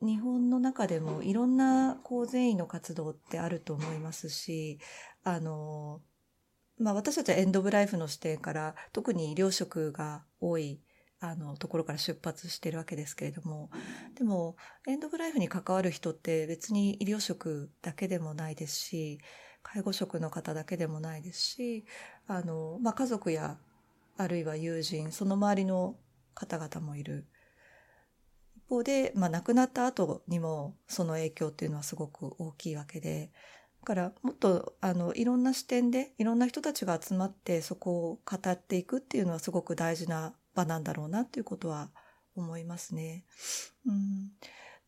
[0.03, 4.79] 日本の中でもいろんなこう善意の活動ってあると思いますし、
[5.25, 6.03] あの、
[6.79, 10.81] まあ私たちはエンドオブライフの視点から特に医療職が多い
[11.21, 13.71] あのところから出発してるわけですけれども
[14.17, 14.57] でも
[14.87, 19.19] エンドオブライフに関わる人って別に医療職だけでもないですし
[19.67, 21.85] 介護職の方だけでもないですし、
[22.29, 23.59] あの、まあ、家族や、
[24.17, 25.97] あるいは友人、その周りの
[26.35, 27.27] 方々もいる。
[28.57, 33.33] 一方で、まあ、亡くなった後にも、その影響っていうのはすごく大きいわけで、
[33.81, 41.91] だから、もっと、あの、いろんな視点で、いろんな人たちが集まって、そこを語っていくっていうのはすごく大事な場なんだろうなっていうことは
[42.37, 43.25] 思いますね。
[43.85, 44.31] うん。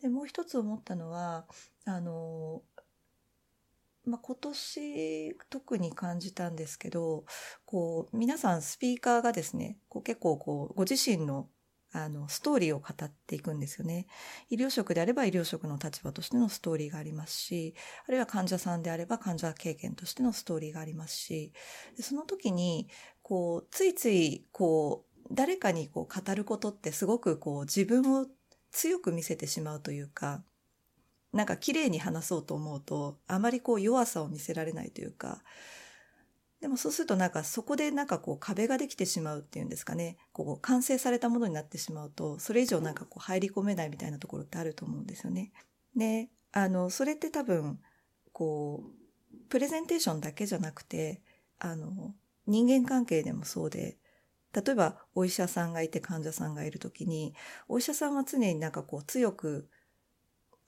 [0.00, 1.46] で、もう一つ思ったのは、
[1.84, 2.62] あの、
[4.08, 7.24] まあ、今年特に感じたんですけど、
[7.64, 11.48] こう、皆さんスピーカーがですね、こう結構こう、ご自身の
[11.90, 14.06] あの、ストーリーを語っていくんですよね。
[14.50, 17.74] 医療職であれば医療職の立場としてのストーリーがありますし、
[18.06, 21.54] あるいは患者さんであれば患者経験としてのストーリーがありますし、
[21.98, 22.90] その時に、
[23.22, 28.26] こう、ついつい、こう、誰かにこう語ることってすごくこう自分を
[28.70, 30.42] 強く見せてしまうというか、
[31.38, 35.44] なんか綺麗に話そうと思うと、あまりこう弱さを見せられないというか、
[36.60, 40.16] でもそうするとなんかそこでなんかこう壁ができてしまうっていうんですかね。
[40.32, 45.52] こう完成されたものになってしまうと、それ以上なんかこう入り込めないみたいなところってあると思うんですよね。
[45.94, 47.78] で、あの、それって多分、
[48.32, 51.22] こう、プレゼンテーションだけじゃなくて、
[51.60, 52.16] あの、
[52.48, 53.96] 人間関係でもそうで、
[54.52, 57.32] 例えばお医者さんがいて患者さんがいるときに、
[57.68, 59.68] お医者さんは常になんかこう強く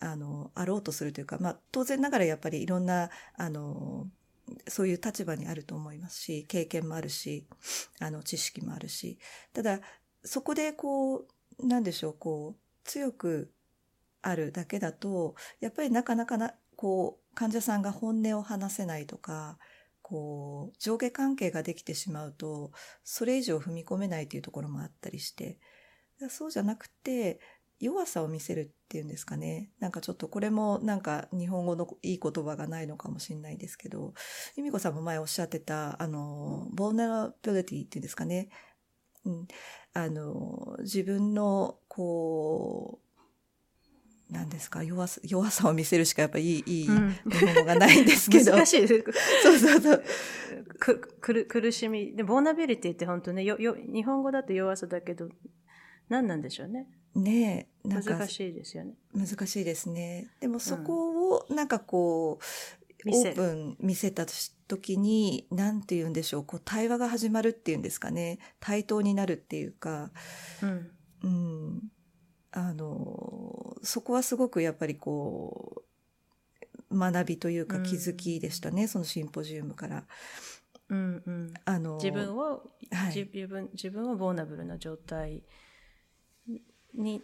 [0.01, 4.09] あの、あろうとするというか、まあ、当然ながらやっぱりいろんな、あの、
[4.66, 7.46] そういう立場にあると思いますし、経験もあるし、
[8.01, 9.18] あの、知識もあるし、
[9.53, 9.80] ただ、
[10.24, 11.26] そこでこ
[11.59, 13.53] う、なんでしょう、こう、強く
[14.22, 19.59] あるだけだと、やっぱりなかなかな、こう、患者さんが本音を話せないとか、
[20.03, 22.72] こう、上下関係ができてしまうと、
[23.05, 25.59] それ以上踏み込めないというところもあったりして、
[26.28, 27.40] そうじゃなくて、
[27.80, 29.70] 弱さを見せるっていうんですかね。
[29.80, 34.12] なんかちょっとこれもなんか日本語のいい言葉がないのかもしれないですけど、
[34.56, 38.50] 由美子さんも前おっしゃってた、あの、ボーナラビリティっていうんですかね。
[39.24, 39.48] うん。
[39.94, 43.00] あの、自分の、こ
[44.28, 48.52] う、なんですか弱さ、弱さを見せるしかやっぱいい、いい日本語がないんですけど。
[48.52, 49.04] 難しいです。
[49.42, 50.04] そうそうそう。
[50.78, 52.14] く、くる、苦しみ。
[52.14, 55.28] で、ボーナビリティって本当ね、よ、よ、日本語だと弱さだけど、
[56.08, 56.86] 何なんでしょうね。
[57.14, 58.16] ねえ、なんか。
[58.16, 58.94] 難しいですよね。
[59.14, 60.30] 難しいですね。
[60.40, 64.26] でもそこを、なんかこう、うん、オープン見せた
[64.68, 68.38] 時に、なんて言うんでしょう、こう、対話が始まるっていうんですかね。
[68.61, 70.11] 対等になるっていうか、
[70.62, 70.90] うん。
[71.22, 71.82] うん。
[72.52, 75.82] あの、そこはすごくやっぱりこ
[76.90, 80.04] う、学びというか気づきでしたね、うん、そのシンポジウムから。
[80.88, 85.44] うんうん、あの自分を、はい、自分自分をボーナブルな状態
[86.95, 87.22] に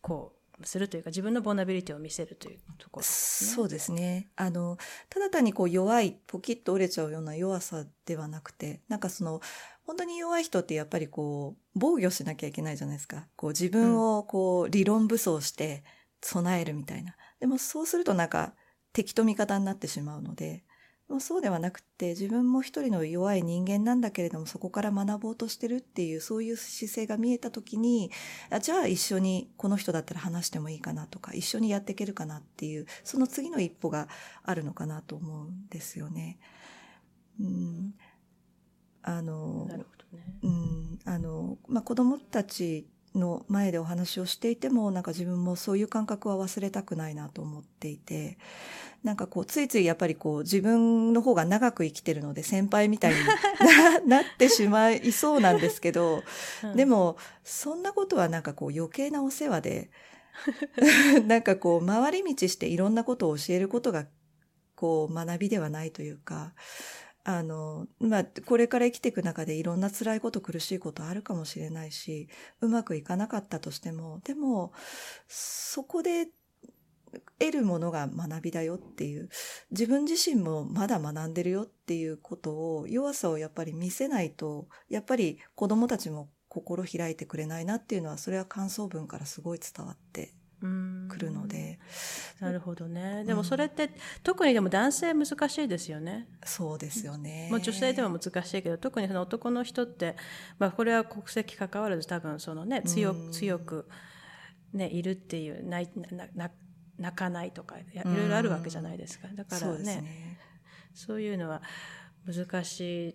[0.00, 4.28] こうするというか自分のボーナビリティを見せるというところ、ね、そうですね。
[4.36, 4.76] あの、
[5.08, 9.40] ただ単にこう弱い、ポキッと折れちゃうような弱さではなくて、なんかその、
[9.84, 13.28] 本当に弱い人ってやっぱりこう、防御しなきゃいけないじゃないですか。
[13.36, 15.84] こう自分をこう、理論武装して
[16.20, 17.16] 備えるみたいな。
[17.40, 18.54] でもそうするとなんか
[18.92, 20.64] 敵と味方になってしまうので、
[21.20, 28.10] そうではなくて自分も一人の弱い人間なんだけれどもそこから学ぼうとしてるっていうそういう姿勢が見えた時に
[28.50, 34.08] あじゃあ一緒にこの人だったら話してもいいかなとか一緒にやっていけるかなっていうその次の一歩が
[34.44, 36.38] あるのかなと思うんですよね。
[37.40, 37.94] うん、
[39.02, 40.24] あの、なるほどね。
[40.42, 48.38] うん、あの、まあ、子供たちの前でお話をしていても、なんか自分もそういう感覚は忘れたくないなと思っていて、
[49.04, 53.18] なんかこう、ついついやっぱりこう、自分の方が長く生きてるので、先輩みたいに
[54.08, 56.22] なってしまいそうなんですけど、
[56.64, 56.76] うん。
[56.76, 59.90] でも、そんなことはなんかこう、余計なお世話で、
[61.26, 64.06] なんかこう、回り道していろんなことを教えることが、
[64.74, 66.52] こう、学びではないというか、
[67.30, 72.26] あの、まあ、これから生きていく中でいろんな辛いこと、苦しいことあるかもしれないし、
[72.62, 74.72] うまくいかなかったとしても、でも、
[75.26, 76.28] そこで
[77.38, 79.28] 得るものが学びだよっていう、
[79.70, 91.78] 自分自身もまだ学んでるよっていうことを、弱さをやっぱり見せないと、やっぱり子供たちも心開いてくれないなっていうのは、それは感想文からすごい伝わってくるので、
[92.40, 93.24] なるほどね。
[93.24, 93.90] でもそれって、
[94.22, 96.28] 特にでも男性難しいですよね。
[96.44, 97.48] そうですよね。
[97.50, 100.16] まあ、女性でも難しいけど特にその男の人って、
[100.58, 103.88] まあ、これは国籍関わらず多分その、ね、強うん強く、
[104.72, 106.50] ね、いるっていう泣いなな
[106.98, 110.38] 泣かないとかいろいろあるわけじゃないですかだからねね。
[110.94, 111.62] そういうのは
[112.26, 113.14] 難しい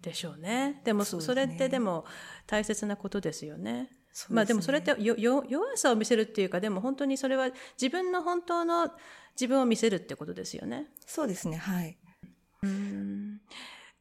[0.00, 2.04] でしょうねでもそれってでも
[2.46, 3.90] 大切なことですよね。
[4.12, 5.44] そうまあでもそれっねて弱
[5.76, 7.50] さを見せるっていうかでも本当にそれは
[7.80, 8.90] 自分の本当の
[9.34, 10.88] 自分を見せるってことですよね。
[11.06, 11.96] そうですね、はい。
[12.62, 13.40] うん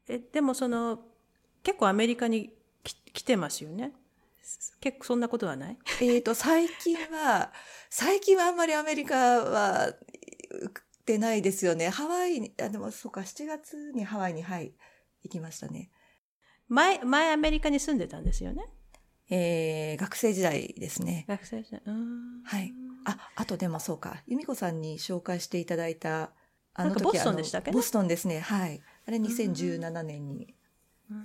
[0.07, 0.99] えでもその
[1.63, 2.51] 結構アメリカに
[2.83, 3.93] き来てますよね
[4.81, 5.77] 結構そんなことはない？
[6.01, 7.51] えっ、と、最近は、
[7.89, 9.93] 最近はあんまりアメリカは行
[10.71, 11.89] ってないですよね。
[11.89, 14.73] ハワイに、あ、でもそうか、7月にハワイに、はい、
[15.23, 15.91] 行きましたね。
[16.67, 18.65] 前前アメリカに住んでたんですよね
[19.29, 21.25] えー、学生時代ですね。
[21.27, 21.81] 学生時代。
[21.85, 22.73] うんはい。
[23.05, 26.31] あ、あとでもそうか、由美子さんに紹介していただいた、
[26.73, 28.81] あなんかボストンでしたっけボストンですね、はい。
[29.07, 30.55] あれ2017年に、
[31.11, 31.17] うん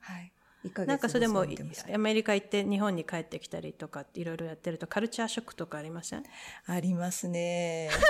[0.00, 0.32] はい。
[0.64, 6.22] 1ヶ月なんかそれでもアメリカ行って日本に帰ってきたりとかいろいろやってるとカルチャーショックとかありません？
[6.66, 7.90] ありますね。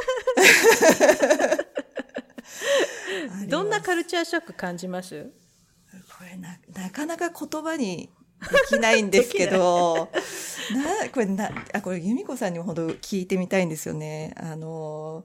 [3.49, 5.33] どんなカルルチャーショック感じます？
[6.19, 8.11] これな、なかなか言葉に
[8.51, 10.11] できないんですけど、
[10.75, 14.35] な、これな、あ、これ由美子さんにもほど聞いてみたいんですよね。
[14.37, 15.25] あの、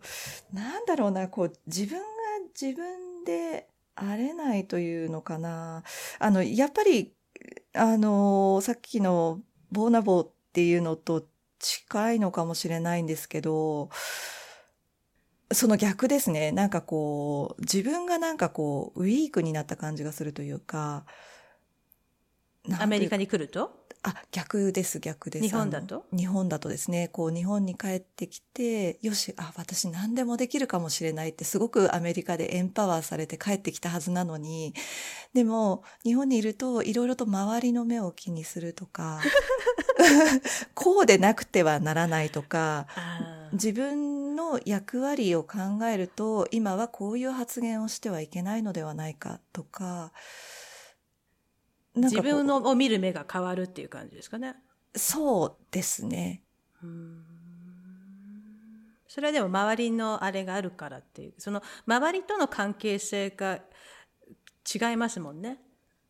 [0.54, 2.06] なんだろうな、こう、自分が
[2.60, 5.84] 自分であれないというのかな。
[6.20, 7.14] あの、やっぱり、
[7.74, 9.42] あの、さっきの
[9.72, 11.28] ボーナボーっていうのと
[11.60, 13.90] 近いのかもしれないんですけど、
[15.52, 16.52] その逆ですね。
[16.52, 21.06] なんかこう、自分がなんかこう、ウィークになった感じがするというか
[22.80, 23.88] アメリカに来ると？
[24.04, 25.46] あ、逆です、逆です。
[25.46, 26.06] 日本だと？
[26.16, 34.74] 日本だとですね、こう、日本に帰ってきて、よし、あ、私何でもできるかもしれないって、すごくアメリカでエンパワーされて帰ってきたはずなのに、
[35.34, 39.20] でも、日本にいると、いろいろと周りの目を気にするとか、
[40.74, 42.88] こうでなくてはならないとか、
[43.54, 50.12] 自分の役割を考えると、今はこういう発言をしてはいけないのではないかとか、
[51.98, 54.56] 自分のを見る目が変わるっていう感じですかね
[54.96, 56.42] そうですね。
[56.84, 57.24] うん
[59.08, 65.60] それはでも周りのあれがあるからっていうその周りとの関係性が違いますもんね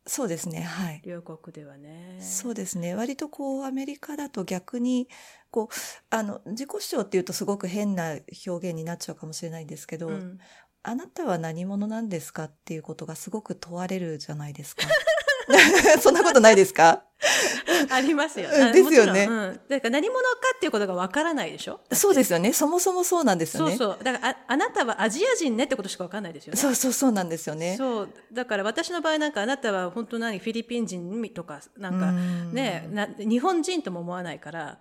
[0.08, 0.62] そうですね。
[0.62, 1.02] はい。
[1.04, 2.94] 両国ではねそうですね。
[2.94, 5.06] 割とこう、アメリカだと逆に、
[5.50, 5.74] こう、
[6.08, 8.16] あの、自己主張っていうとすごく変な
[8.46, 10.38] 表現になっちゃうかもしれないんですけど、うん
[10.84, 14.86] あなたは何者なんですかっていうことがすごく問われるじゃないですか。
[16.00, 17.02] そんなことないですか？
[17.90, 18.48] ありますよ。
[18.48, 19.60] ですよねうん。
[19.68, 21.80] だから何者かっていうことがわからないでしょ？
[21.92, 22.52] そうですよね。
[22.52, 23.76] そもそもそうなんですよね。
[23.76, 24.04] そうそう。
[24.04, 26.60] だからあ、あなたはアジア人ねってことしかわかんないですよね。
[26.60, 27.76] そうそうそうなんですよね。
[27.76, 28.08] そう。
[28.32, 34.78] だから私の場合なんかあなたは本当何フィリピン人とか、なんかうんね、な日本人とも思わないから、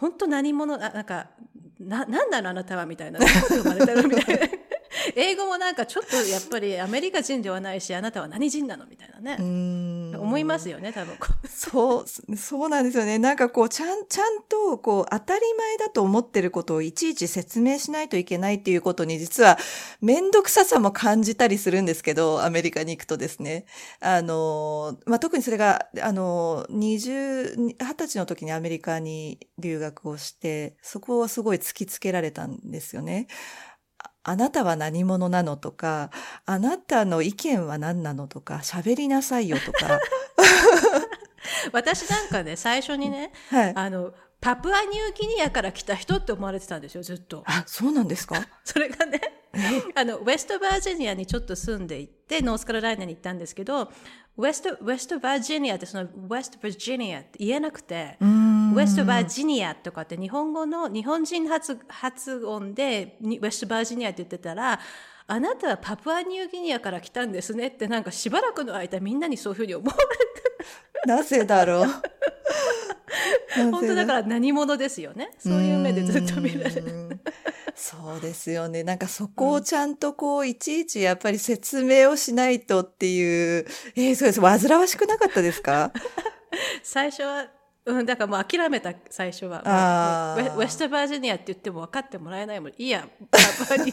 [0.00, 1.28] 本当何者、あなんか、
[1.78, 3.20] な、なんなのあなたはみたいな。
[3.20, 4.02] 生まれたの？
[4.08, 4.46] みたいな。
[5.16, 9.36] 英語もなんかちょっとやっぱりアメリカ人ではないし、あなたは何人なのみたいなね。
[9.38, 9.98] うん
[10.28, 11.16] 思いますよね、多分。
[11.48, 13.18] そう、そうなんですよね。
[13.18, 19.58] なんかこう、ちゃん、ちゃんと、こう、当たり前だと思ってることをいちいち説明しないといけないっていうことに、実は、
[20.00, 23.64] めんどくささも感じたりするんですけど、アメリカに行くとですね。
[24.00, 33.28] あの、まあ、特にそれが、あの、二十、二十歳の時にアメリカに留学をして、そこをすごい突きつけられたんですよね。
[34.28, 35.56] ああなたは何者なの？
[35.56, 36.10] とか、
[36.44, 38.28] あなたの意見は何なの？
[38.28, 39.98] とか、喋りなさいよとか。
[41.72, 43.72] 私なんかね、最初にね、はい。
[43.74, 47.42] あの、パプアニューギニアから来た人って思われてたんですよずっと。
[47.46, 48.46] あそうなんですか？
[48.64, 49.20] それがね
[49.94, 53.90] あのウェストバージニアにちょっと住んでいてノースカロライナに行ったんですけど
[54.36, 64.78] ウェストウェストバージニアってそのウェストバージニアって言えなくてウェストバージニアとかって日本語の日本人発発音でにウェストバージニアって言ってたら
[65.30, 70.37] あなたはパプアニューギニアから来たんですねってなんかしばらくの間みんなにそういうふうに思われて
[71.06, 71.86] なぜだろう
[73.70, 76.82] 本当だから何者ですよねそういう目でずっと見られる。
[76.82, 77.20] る。
[77.74, 78.82] そうですよね。
[78.82, 84.40] なんかそこをちゃんとこう、いちいちやっぱり説明をしないとっていう、えー、そうです。
[84.40, 85.92] 煩わしくなかったですか？
[86.82, 87.46] 最初は、
[87.86, 89.62] うん、だからもう諦めた最初は。
[89.64, 92.70] あーもうウェストバージニアって言っても分かってもらえないもん。
[92.70, 93.92] いいや、パパに。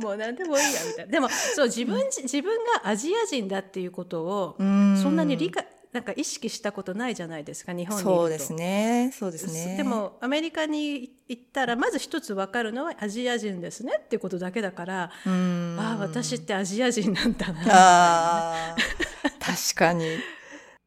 [0.00, 1.12] もう何でもいいやみたいな。
[1.12, 8.16] でもそう自分自分がアジア人だっていうことをそんなに理解なんか意識したことないじゃないですか日本にいると。
[8.18, 9.10] そうですね。
[9.12, 9.76] そうですね。
[9.76, 15.76] で、もアメリカに行ったらまず一つ分かるのはアジア人ですねっていうことだけだからうん。
[15.80, 18.76] ああ私ってアジア人なんだな
[19.40, 20.18] 確かに。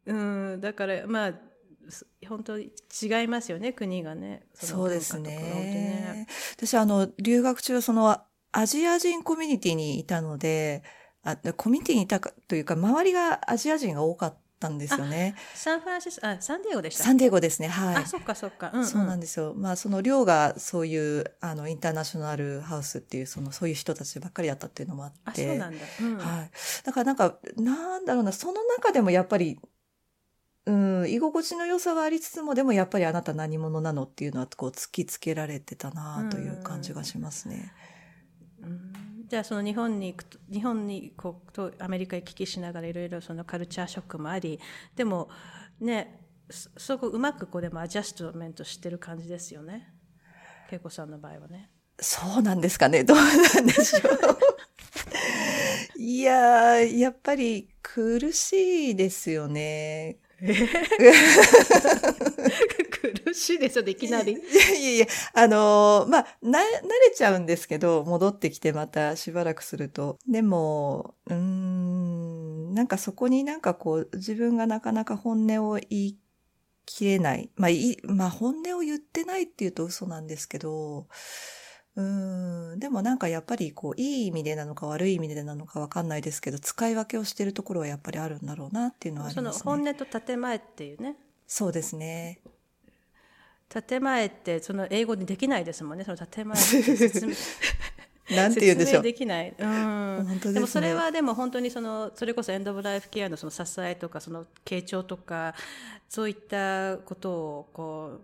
[0.05, 1.33] うん、だからまあ
[1.89, 2.71] す本当に
[3.01, 6.27] 違いますよね国がねのそうです文化とかね。
[6.55, 8.17] 私、あの、留学中、その、
[8.53, 10.83] アジア人コミュニティにいたので、
[11.23, 15.35] あコミュニティにいたかというか、周りがアジア人が多かったんですよね。
[15.55, 18.05] サンフランシスコあサンディエゴでしたサンディエゴですね、はいあ。
[18.05, 19.53] そっかそっか、うんうん、そうなんですよ。
[19.55, 25.47] まあ、その寮がそういう、あの、インターナショナルハウスっていう、その、そういう人たちばっかりだったっていうのもああって。
[25.47, 26.51] そうなんだ、うんはい。
[26.85, 29.59] だからなんか、なんだろうな、その中でもやっぱり、
[30.65, 37.73] うん、居心地の良さはありつつも、でもやっぱりあなた何者なのっていうのは、こう、突きつけられてたなという感じがしますね。
[38.63, 38.93] うん
[39.27, 44.59] じゃあその日本に行くと日本にこうとアメリカ行き来しながらいろいろそのカルチャーショックもあり
[44.95, 45.29] でも
[45.79, 46.19] ね
[46.51, 49.91] そそこうまくこうでもアジャストメントしてる感じですよね？
[50.69, 53.03] 恵子さんの場合はねそうなんですかね？
[53.03, 53.99] どうなんでしょ
[55.97, 55.99] う？
[55.99, 60.17] いやー、やっぱり苦しいですよね。
[63.23, 70.17] 苦しいですよねいきなりいやいやいや、あのーまあ、な、慣れちゃうんですけど、戻ってきてまたしばらくすると。
[70.27, 76.19] でも、うーん、なんかそこになんかこう、自分がなかなか本音を言い
[76.85, 77.49] 切れない。
[77.55, 81.07] まあ、いい、まあ、本音を言ってないっていうと嘘なんですけど、
[81.95, 89.61] うーん、でもなんかやっぱりこう、いい意味でなのか悪い意味でなのかわかんないですけど、使い分けをしてるところはやっぱりあるんだろうなっていうのはありそのますね。
[89.63, 92.39] 本音と建前っていうねそうですね。
[93.81, 96.03] 建前ってその英語にできないですもんね。
[96.03, 96.57] その建前
[98.31, 99.03] なんて言うんでしょう。
[99.03, 100.25] できない、うん。
[100.27, 100.53] 本当ですね。
[100.53, 105.55] でもそれはでも本当にそのそれこそエンド・オブ・ライフ・ケアのその支えとかその傾聴とか
[106.07, 108.19] そういったことをこ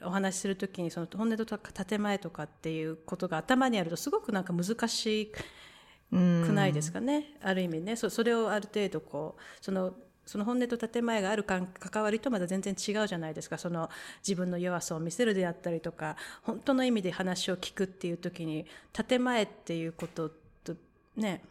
[0.00, 5.38] うお話しするときにその本音とか建前とかっていうことが頭にあるとすごくなんか難しく
[6.12, 7.96] うんないですかね、ある意味ね。
[7.96, 9.94] そそれをある程度こうその
[10.24, 13.90] その本音と建前がある関関わりとまた全然違うじゃないですかその
[14.26, 20.30] 自分の弱さを見せるであったりとか本当の意味で話を聞くっていう時に建前っていうこと
[20.64, 20.74] と
[21.16, 21.42] ね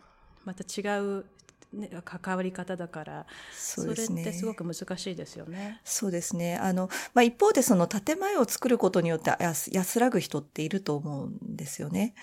[0.45, 1.25] また違う、
[1.73, 5.79] ね、関わり方だからそねれってすごく難しいですよね。
[5.83, 6.57] そうですね。
[6.57, 12.15] あの、まあ、一方でその建前を作ることによって安安らぐ人っていると思うんですよね。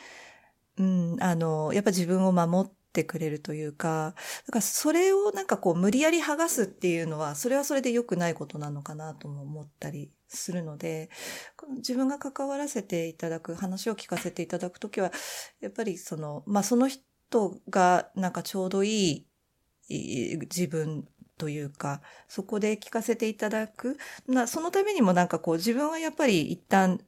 [0.78, 4.14] うん、あの、やっぱ自分を守ってくれるというか、
[4.46, 11.10] だからそれをなんかこう無理やり剥がすっていうのは、それはそれで良くないことなのかなとも思ったりするので、
[11.76, 15.12] 自分が関わらせていただく、話を聞かせていただくときは、
[15.60, 19.26] やっぱりその、まあ、その人がなんかちょうどい
[19.88, 21.06] い自分
[21.38, 23.96] というか、そこで聞かせていただく。
[24.26, 27.00] なそのためにもなんかこう自分はやっぱり一旦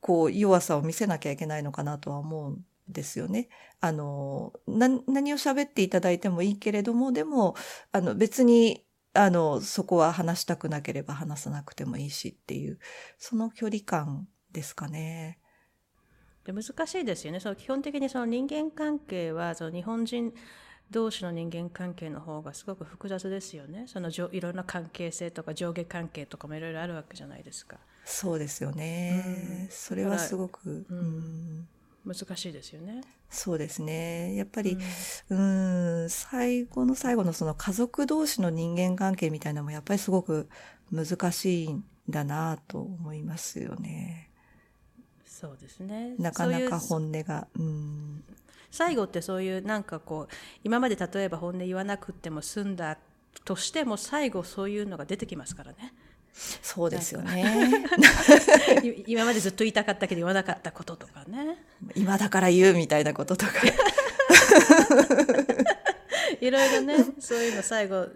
[0.00, 3.48] こう弱さを見せなきゃいけないのかなとは思うんですよね。
[3.80, 7.54] あの、な何を喋っていただいてもいいけれども、でも、
[7.92, 8.84] あの別に、
[9.14, 12.78] あの、そこは話したくなければ話さなくてもいいしっていう、
[13.18, 15.38] その距離感ですかね。
[16.44, 20.32] で難しいですよねその基本的にその人間関係はその日本人
[20.90, 29.22] 同士の人間関係の方がすごく複雑ですよねそのじょいろんな関係性とか上下関係とかもいろいろあるわけじゃないですかそうですよね。
[29.26, 31.68] うんそれはすごく、うんうん
[32.04, 33.02] 難しいですよね。
[33.30, 34.34] そうですね。
[34.34, 34.78] やっぱり、
[35.28, 40.48] うんん、最後の最後のその家族同士の人間関係みたいなのもやっぱりすごく
[40.90, 44.30] 難しいんだなと思いますよね。
[45.24, 47.46] そうですねなかなか本音が。
[47.56, 48.24] うん、
[48.70, 50.34] 最後ってそういうなんかこう
[50.64, 52.98] 今まで例えば本音言わなくても済んだ
[53.44, 55.94] としても最後そういうのが出てきますからね
[56.32, 57.84] そうですよね。
[59.06, 61.58] 今までずっと言いたかったけど言わなかったこととかね。
[61.94, 63.52] 今だから言うみたいなこととか。
[66.40, 68.06] いろいろね、そういうの最後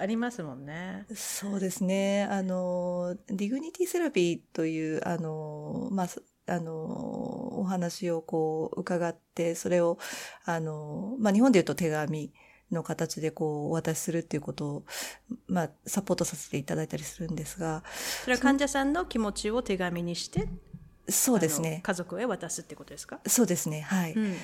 [0.00, 1.06] ありますもんね。
[1.14, 2.28] そうですね。
[2.30, 6.08] あの、ディグニティセラピーという、あの、まあ、
[6.48, 6.74] あの、
[7.58, 9.98] お話をこう伺って、それを、
[10.44, 12.32] あの、まあ、日本で言うと手紙
[12.72, 14.84] の形でこうお渡しするっていうことを、
[15.46, 17.82] まあ、サポートさせていただいたりするんですが。
[18.24, 20.48] それは患者さんの気持ちを手紙にして、
[21.08, 21.80] そうですね。
[21.82, 23.20] 家族へ渡すってことですか？
[23.26, 23.82] そうですね。
[23.82, 24.14] はい。
[24.14, 24.34] うん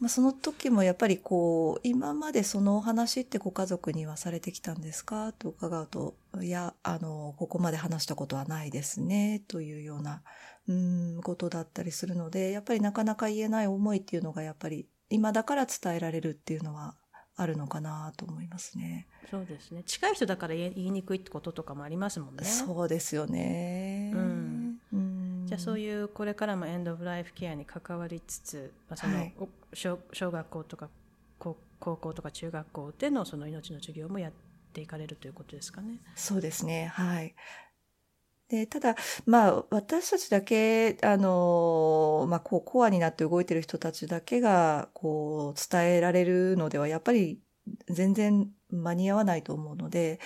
[0.00, 5.34] まあ、その時もやっぱりこう、今までそのお話ってご家族にはされてきたんですか？
[5.34, 10.22] と伺うと、いや、あの、ここまで話したことはないですね、というような、
[10.68, 16.94] うん、ことだったりするので、やっぱりなかなか言えない思いっていうのがやっぱり今だから伝えられるっていうのは
[17.40, 19.06] あるのかなと思いますね。
[19.30, 19.82] そうですね。
[19.84, 22.44] 近い人だから言いにくいってこととかもありますもんね。
[22.44, 24.12] そうですよね。
[24.14, 24.80] うん。
[24.92, 29.34] うんじゃあそういうこれからもエンド・オブ・ライフケアに関わりつつ、まあ、その、はい、
[29.72, 30.88] 小小学校とか
[31.38, 31.56] 高
[31.96, 34.32] 校とか中学校でのその命の授業もやっ
[34.72, 35.98] ていかれるということですかね。
[36.14, 36.92] そうですね。
[36.94, 37.34] はい。
[38.50, 38.96] で、ただ、
[39.26, 47.40] まあ、私たちだけ、あの、まあ、こう、コアになって動いてる人たちだけが、こう、伝えられるのでは、やっぱり、
[47.88, 50.20] 全然間に合わないと思うので、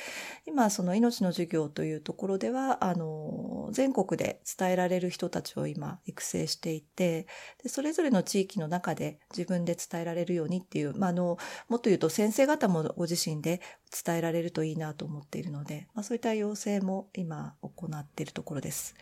[0.47, 7.27] 今その命の授業というところでは、あの、全国で伝えられる人たちを今育成していて、
[7.63, 11.39] でそれぞれの地域の中で自分で伝えられるようにっていう、まあ、あの、
[11.69, 13.61] もっと言うと先生方もご自身で
[14.05, 18.95] 伝えられるといいなと思っているので、まあ、そういった要請も今行っているところです。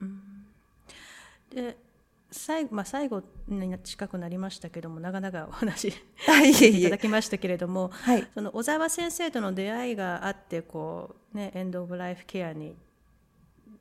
[0.00, 0.46] うん、
[1.50, 1.76] で
[2.30, 5.92] 最後,、まあ、最後に近くなりましたけどもなかなかお話い
[6.82, 12.76] ただきましたけれども、はい、その小沢先生との出会いがあってこう、ね、エンド・オブ・ライフ・ケアに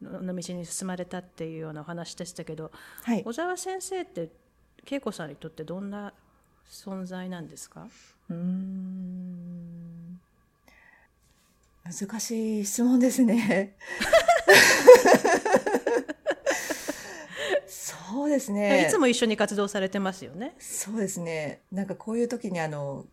[0.02, 2.72] の道に進まれたっていうようなお話でしたけど、
[3.04, 4.30] はい、小沢先生って
[4.90, 6.14] 恵子さんにとってどんな
[6.70, 7.88] 存在なんですか？
[8.30, 10.20] うん。
[11.84, 13.76] 難しい質問ですね。
[17.68, 18.88] そうですね。
[18.88, 20.56] いつも一緒に活動されてますよね。
[20.60, 21.62] そうですね。
[21.72, 23.06] なんかこういう時にあの、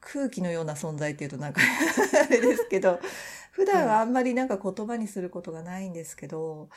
[0.00, 1.60] 空気のような存在っていうとなんか
[2.24, 3.00] あれですけど、
[3.52, 6.68] 普段はあんまりなんか言葉にすることがないんですけど、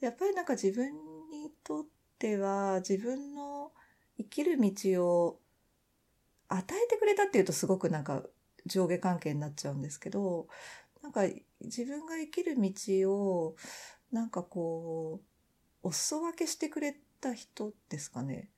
[0.00, 0.92] やっぱりなんか自分
[1.30, 1.86] にとっ
[2.18, 3.72] ては自分の
[4.18, 5.40] 生きる道を
[6.48, 8.22] 与えてくれたっていうとすごくなんか
[8.66, 10.48] 上下関係になっちゃうんですけど、
[11.02, 11.22] なんか
[11.60, 13.56] 自分が生きる道を
[14.12, 15.37] なんかこう
[15.82, 18.50] お裾分けしてくれた人ですかね。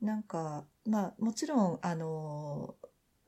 [0.00, 2.76] なんか、まあもちろん、あの、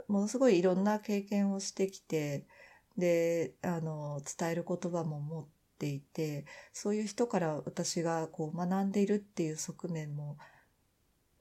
[0.08, 2.46] ものすごいいろんな経験をしてきて、
[2.96, 5.46] で、あの、伝える言葉も持っ
[5.78, 10.36] ていて、そういう人から私がこう学んでいるっていう側面も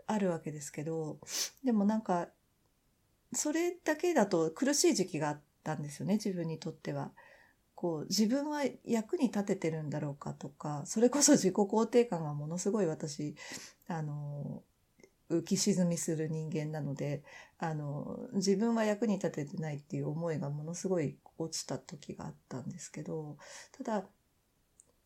[0.07, 1.19] あるわけですけど、
[1.63, 2.29] でもなんか、
[3.33, 7.11] それだけだと苦しい時期があったんですよね、自分にとっては。
[7.83, 13.35] こう自分は役に立ててるんだろうかとか、それこそ自己肯定感がものすごい私、
[13.89, 14.63] あの、
[15.29, 17.23] 浮き沈みする人間なので、
[17.57, 23.35] あの、自分は役に立ててないっていう思いがものすごい落ちた時があったんですけど、
[23.77, 24.05] ただ、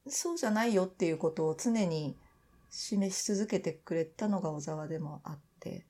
[0.07, 2.15] そうじゃないよっていうことを常に
[2.69, 5.87] 示し続けてくれたのが小沢でもあって、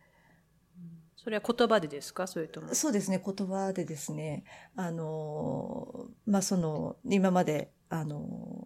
[1.27, 2.25] それは言葉でですか？
[2.25, 2.73] それとも。
[2.73, 4.45] そうですね、言葉でですね。
[4.77, 8.65] あの、まあ、その、今まで、あの、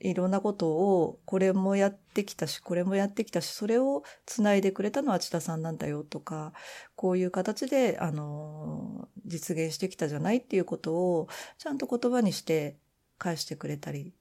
[0.00, 6.54] いろんなことを、これもやってきたし、これもやってきたし、それを繋いでくれたのは千田さんなんだよとか、
[6.96, 11.28] こういう形で、あの、実現してきたじゃないっていうことを、
[11.58, 12.78] ちゃんと言葉にして
[13.18, 14.14] 返してくれたり、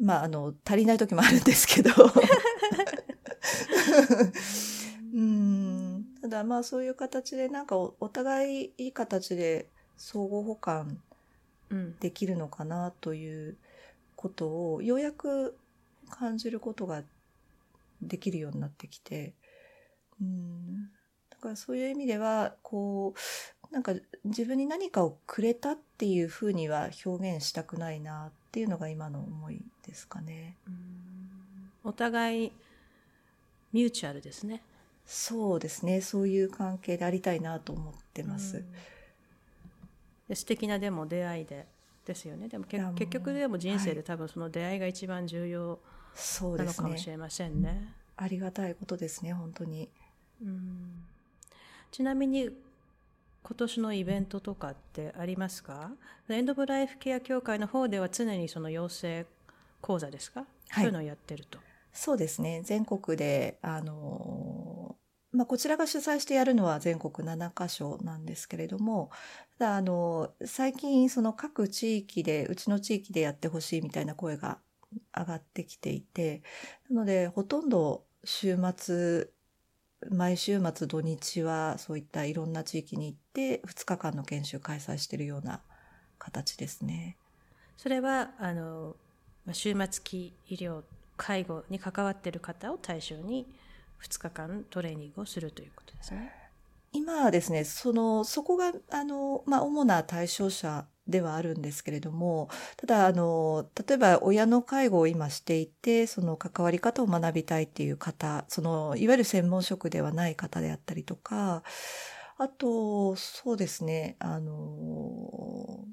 [0.00, 1.90] まあ、あの、足りない時もあるんですけど。
[6.28, 10.98] うんただまあそういう形でなんかお互いいい形で相互補完
[12.00, 13.56] できるのかなという
[14.14, 15.56] ことをようやく
[16.10, 17.02] 感じることが
[18.02, 19.34] できるようになってきて、
[20.20, 20.90] うん、
[21.30, 23.14] だからそういう意味ではこ
[23.70, 23.94] うなんか
[24.24, 30.56] 自分に何かをくれたっていうふうには表現したくないなっていうのが今の思いですかね。
[31.84, 32.52] お互い
[33.72, 34.62] ミューチュアルですね。
[35.10, 38.62] そうですねそういう関係でありたいなと思ってます。
[40.28, 41.66] で素敵なでも出会いで
[42.04, 45.78] ですよねでも結局でも人生で多分その出会いが一番重要
[46.58, 47.72] なのかもしれませんね。
[47.72, 49.88] ねありがたいことですね本当に。
[50.42, 51.04] うん
[51.90, 52.50] ちなみに
[53.42, 55.90] 今年のイベントとかってありますか？
[56.28, 59.24] エンド・オブ・ライフケア協会の方では常にその養成
[59.80, 61.58] 講座ですか、はい、そういうのをやってると。
[61.92, 62.60] そうですね。
[62.62, 64.57] 全国で、あの
[65.32, 69.10] まあ、こちらが主催してやるのは全国7カ所なんですけれども、
[69.58, 74.58] ただ、あの、最近、その各地域で、うちの地域でやってほしいみたいな声が
[75.16, 76.42] 上がってきていて、
[76.88, 79.28] なので、ほとんど週末、
[80.10, 85.60] 毎週末土日はそういったいろんな地域に行って2日間の研修開催しているような
[86.18, 87.18] 形ですね。
[87.76, 88.96] それは、あの、
[89.52, 90.82] 終末期医療、
[91.16, 93.46] 介護に関わっている方を対象に
[94.02, 96.32] 2日間トレーニングをするということですね。
[96.92, 111.62] 今はですね、その、そこが、あの、まあ、主な対象者ではあるんですけれども、ただ、あの、例えば親の介護を今していて、その関わり方を学びたいっていう方、その、いわゆる専門職ではない方であったりとか、
[112.38, 115.84] あと、そうですね、あの、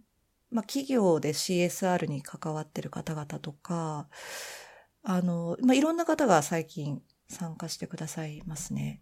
[0.51, 4.07] まあ、企業で CSR に関わってる方々とか、
[5.03, 9.01] あの、まあ、いろんな方が最近参加してくださいますね。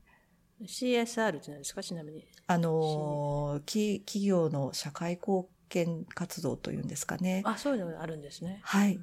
[0.61, 1.83] CSR って何ですか？
[1.83, 2.25] ちなみに。
[2.47, 7.41] あの、企業の社会貢献活動というんですかね。
[7.45, 8.61] あ、そういうのがあるんですね。
[8.63, 8.97] はい。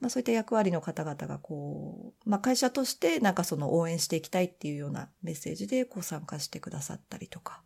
[0.00, 7.62] まあ、そういった役割の方々がこう、まあ、会社としてなんかその応援していきたいっていうようなメッセージでこう参加してくださったりとか。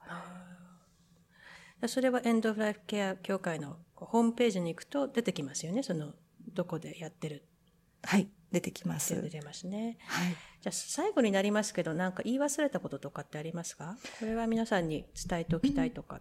[1.87, 5.83] それはエンド・オブ・ライフ・ケア協会のホームページに行くと出てきますよね？
[5.83, 6.13] その、
[6.55, 7.47] どこでやってる。
[8.03, 8.29] はい。
[8.51, 9.21] 出てきます。
[9.21, 9.99] 出てますね。
[10.07, 10.35] はい。
[10.61, 13.97] じゃあ最後になりますけど、なんか言い忘れたこととかってありますか？
[14.19, 16.17] これは皆さんに伝えておきたいとか。
[16.17, 16.21] うん、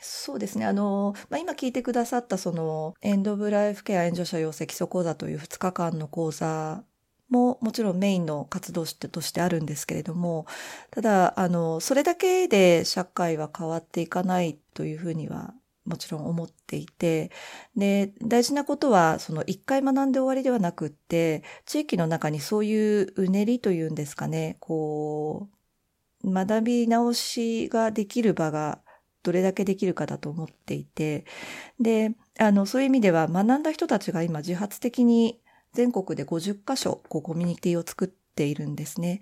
[0.00, 0.66] そうですね。
[0.66, 6.82] あの、まあ、今聞いてくださったその、エンド・オブ・ライフ・ケア援助者養成基礎講座という2日間の講座
[7.28, 10.46] ももちろんメインの活動としてあるんですけれども、
[10.90, 17.30] ただ、あの、それだけで社会は変わっていかないというふうにはもちろん思っていて、
[17.76, 25.48] で、大事なことは、その一回学んで終わりではなくって、地域の中にそういううねりというんですかね、こ
[26.24, 28.80] う、学び直しができる場が
[29.22, 31.26] どれだけできるかだと思っていて、
[31.80, 35.40] で、あの、そういう意味では学んだ人たちが今自発的に
[35.72, 39.20] 全国で50カ所、こう、コミュニティを作っているんですね。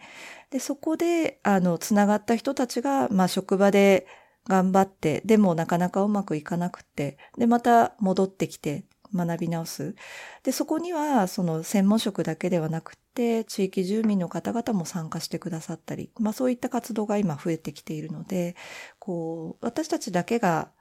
[0.50, 4.06] で、そこで、あの、つながった人たちが、まあ、職場で
[4.48, 8.84] 頑張って、でもなかなかうまくいかなくて、で、また戻ってきて
[9.14, 9.94] 学び直す。
[10.42, 18.56] で、そこには、その専門職だけではなくて、地域住民の方々も参加してくださったり、まあそういった活動が今増えてきているので、
[18.98, 20.72] こう、私たちだけが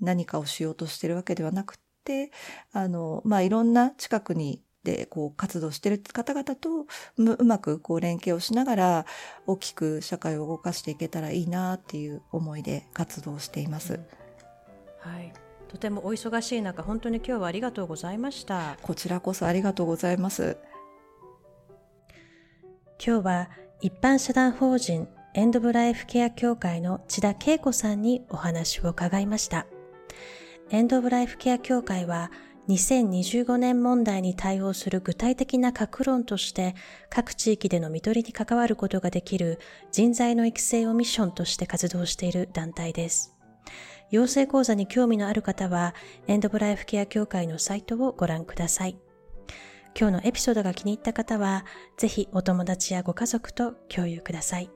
[0.00, 2.32] 何かをしようとしてるわけではなくて、
[2.72, 6.86] あの、まあいろんな近くにでこう活動している方々と
[7.16, 9.06] うまくこう連携をしながら
[9.46, 14.00] 大きく社会を動かしていけたらいいなっていう思いで活動しています。
[15.00, 15.32] はい。
[15.68, 18.76] とてもお忙しい中、本当に今日はありがとうございました。
[18.82, 20.56] こちらこそありがとうございます。
[23.04, 23.50] 今日は
[23.80, 29.66] 一般社団法人エンドブライフケア協会の千田恵子さんにお話を伺いました。
[30.70, 32.30] エンドブライフケア協会は
[32.70, 36.76] 2025年問題に対応する具体的な各論として
[37.08, 39.58] 各地域での見取りに関わることができる
[39.90, 43.34] 人材の育成をミッションとして活動している団体です。
[44.10, 45.94] 養成講座に興味のある方は
[46.28, 48.96] エンドブライフケア協会のサイトをご覧ください。
[49.98, 51.64] 今日のエピソードが気に入った方は
[51.96, 54.70] ぜひお友達やご家族と共有ください。